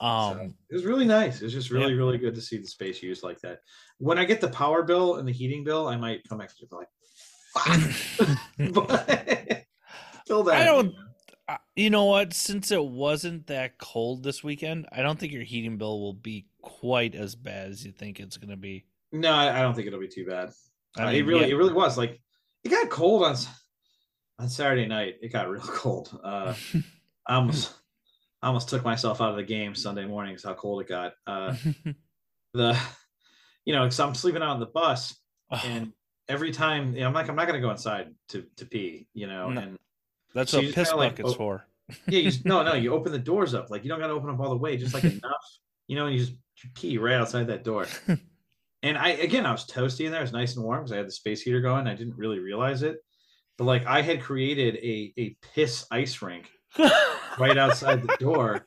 [0.00, 0.54] So, Um.
[0.70, 1.40] it was really nice.
[1.40, 3.60] It was just really, really good to see the space used like that.
[3.98, 6.66] When I get the power bill and the heating bill, I might come back to
[6.66, 6.88] be like,
[7.54, 8.74] fuck.
[8.84, 9.64] but
[10.26, 10.94] till then, I don't-
[11.48, 12.32] Uh, you know what?
[12.34, 16.46] Since it wasn't that cold this weekend, I don't think your heating bill will be
[16.60, 18.84] quite as bad as you think it's going to be.
[19.12, 20.48] No, I don't think it'll be too bad.
[20.98, 21.52] Uh, I it mean, really, yeah.
[21.54, 22.20] it really was like
[22.64, 23.36] it got cold on
[24.40, 25.14] on Saturday night.
[25.22, 26.18] It got real cold.
[26.24, 26.54] Uh,
[27.28, 27.74] I almost,
[28.46, 30.38] I almost took myself out of the game Sunday morning.
[30.42, 31.14] how cold it got.
[31.26, 31.56] Uh,
[32.54, 32.78] the,
[33.64, 35.16] you know, because I'm sleeping out on the bus,
[35.50, 35.92] Oh, and
[36.28, 39.26] every time you know, I'm like, I'm not gonna go inside to to pee, you
[39.26, 39.60] know, No.
[39.60, 39.76] and
[40.32, 41.66] That's so what piss kinda, like, oh, for.
[42.06, 44.30] yeah, you just, no, no, you open the doors up, like you don't gotta open
[44.30, 45.44] up all the way, just like enough,
[45.88, 46.34] you know, and you just
[46.74, 47.86] pee right outside that door.
[48.84, 50.98] and I again, I was toasty in there, it was nice and warm because I
[50.98, 51.88] had the space heater going.
[51.88, 52.98] I didn't really realize it,
[53.58, 56.48] but like I had created a a piss ice rink
[57.38, 58.66] right outside the door.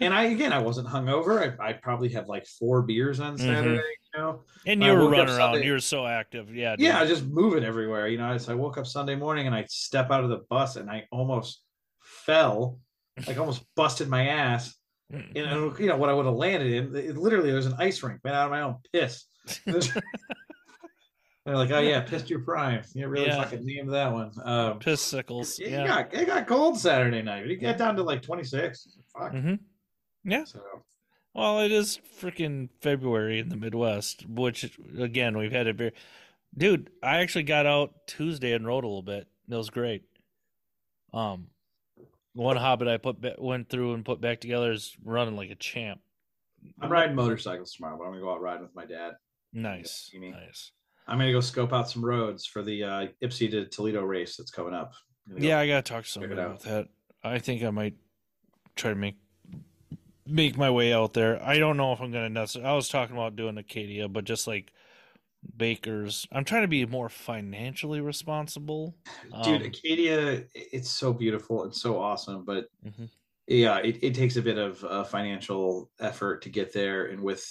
[0.00, 1.58] And I again, I wasn't hungover.
[1.60, 3.40] I, I probably had like four beers on Mhm.
[3.40, 3.82] Saturday,
[4.14, 4.42] you know.
[4.66, 5.62] and you were running around.
[5.62, 6.54] You were so active.
[6.54, 6.76] Yeah.
[6.78, 8.08] Yeah, I was just moving everywhere.
[8.08, 10.76] You know, so I woke up Sunday morning and I step out of the bus
[10.76, 11.62] and I almost
[12.00, 12.78] fell,
[13.26, 14.74] like almost busted my ass.
[15.10, 16.96] And uh, you know what I would have landed in?
[16.96, 19.24] It literally was an ice rink made out of my own piss.
[21.46, 22.82] They're like, oh yeah, pissed your prime.
[22.92, 23.44] You really Yeah.
[23.44, 24.32] fucking named that one.
[24.42, 25.60] Um, Piss sickles.
[25.60, 25.86] it Yeah.
[25.86, 27.42] got it got cold Saturday night.
[27.42, 28.98] But it got down to like 26.
[29.16, 29.30] Fuck.
[29.30, 29.54] hmm
[30.24, 30.42] Yeah.
[30.42, 30.60] So
[31.34, 35.92] Well, it is freaking February in the Midwest, which again we've had a very.
[36.58, 39.28] Dude, I actually got out Tuesday and rode a little bit.
[39.48, 40.02] It was great.
[41.12, 41.48] Um,
[42.32, 46.00] one hobbit I put went through and put back together is running like a champ.
[46.80, 49.12] I'm riding motorcycles tomorrow, but I'm gonna go out riding with my dad.
[49.52, 50.72] Nice, nice.
[51.08, 54.50] I'm gonna go scope out some roads for the uh, Ypsi to Toledo race that's
[54.50, 54.92] coming up.
[55.28, 56.88] Go- Yeah, I gotta talk to somebody about that.
[57.22, 57.94] I think I might
[58.74, 59.16] try to make
[60.26, 61.40] make my way out there.
[61.42, 62.56] I don't know if I'm gonna nuts.
[62.56, 64.72] I was talking about doing Acadia, but just like
[65.56, 68.96] bakers, I'm trying to be more financially responsible.
[69.44, 73.08] dude Um, acadia it's so beautiful and so awesome but Mhm.
[73.46, 77.44] yeah it, it takes a bit of uh, financial effort to get there and with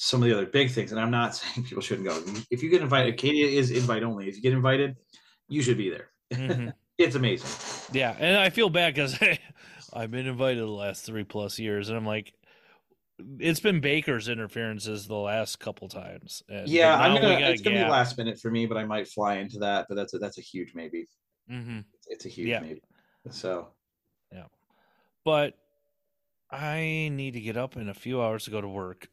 [0.00, 2.70] some of the other big things and i'm not saying people shouldn't go if you
[2.70, 4.96] get invited acadia is invite only if you get invited
[5.48, 6.72] you should be there mhm.
[6.98, 7.48] it's amazing
[7.92, 9.18] Yeah, and I feel bad because
[9.92, 12.34] I've been invited the last three plus years, and I'm like,
[13.38, 16.42] it's been Baker's interferences the last couple times.
[16.48, 19.36] And, yeah i'm gonna it's gonna be last minute for me but i might fly
[19.38, 21.08] into that but that's a that's a huge maybe
[21.50, 21.84] Mhm.
[22.08, 22.60] it's a huge Yeah.
[22.60, 22.82] maybe
[23.30, 23.68] so
[24.32, 24.44] yeah,
[25.24, 25.56] But
[26.50, 29.08] I need to get up in a few hours to go to work.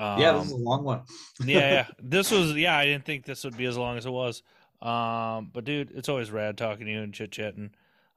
[0.00, 1.02] Um, yeah this is a long one
[1.44, 1.86] yeah, yeah.
[2.02, 2.76] This was yeah.
[2.76, 4.42] I didn't think this would be as long as it was.
[4.80, 7.70] Um, but dude, it's always rad talking to you and chit chatting.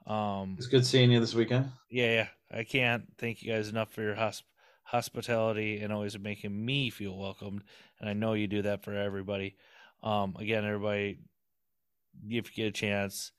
[0.07, 2.11] Um, it's good seeing you this weekend yeah,
[2.51, 2.57] yeah.
[2.59, 4.43] I can't thank you guys enough for your hosp-
[4.83, 7.63] hospitality and always making me feel welcomed.
[7.99, 9.55] And I know you do that for everybody.
[10.03, 11.19] Um, again, everybody,
[12.27, 13.31] if you get a chance,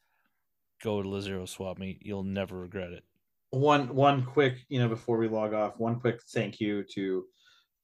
[0.83, 2.01] go to Lazero Swap Meet.
[2.03, 3.05] You'll never regret it.
[3.51, 7.25] one one quick you know before we log off one quick thank you to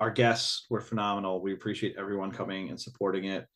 [0.01, 1.43] our guests were phenomenal.
[1.43, 3.47] We appreciate everyone coming and supporting it.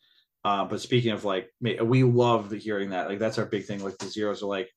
[0.44, 3.96] Uh, but speaking of like we love hearing that like that's our big thing like
[3.96, 4.70] the zeros are like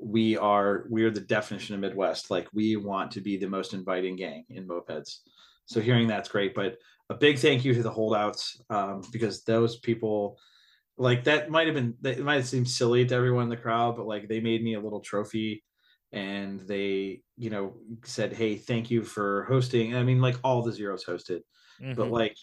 [0.00, 2.30] we are we are the definition of midwest.
[2.30, 5.18] Like we want to be the most inviting gang in mopeds.
[5.66, 6.78] So hearing that's great but
[7.10, 10.38] a big thank you to the holdouts um, because those people
[10.96, 13.56] like that might have been that it might have seemed silly to everyone in the
[13.56, 15.62] crowd but like they made me a little trophy
[16.12, 17.74] and they you know
[18.04, 21.42] said hey thank you for hosting i mean like all the zeros hosted
[21.80, 22.10] but Mhm.
[22.10, 22.36] like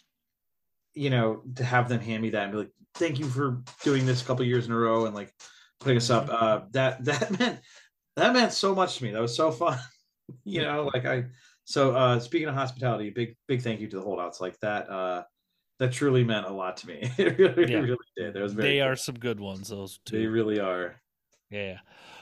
[0.94, 4.06] you know to have them hand me that and be like thank you for doing
[4.06, 5.34] this a couple years in a row and like
[5.80, 7.60] putting us up uh that that meant
[8.16, 9.80] that meant so much to me that was so fun
[10.44, 11.26] you know like i
[11.66, 15.24] so uh speaking of hospitality big big thank you to the holdouts like that uh
[15.80, 17.80] that truly meant a lot to me it really, Yeah.
[17.80, 18.88] really did it was very they cool.
[18.90, 19.70] are some good ones.
[19.70, 20.20] Those two.
[20.20, 21.02] they really are
[21.50, 21.80] Yeah.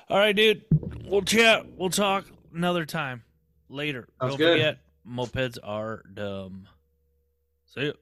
[0.09, 0.63] All right, dude.
[1.05, 1.65] We'll chat.
[1.77, 3.23] We'll talk another time
[3.69, 4.07] later.
[4.19, 4.59] Sounds Don't good.
[4.59, 4.77] forget,
[5.07, 6.67] mopeds are dumb.
[7.65, 7.93] See ya.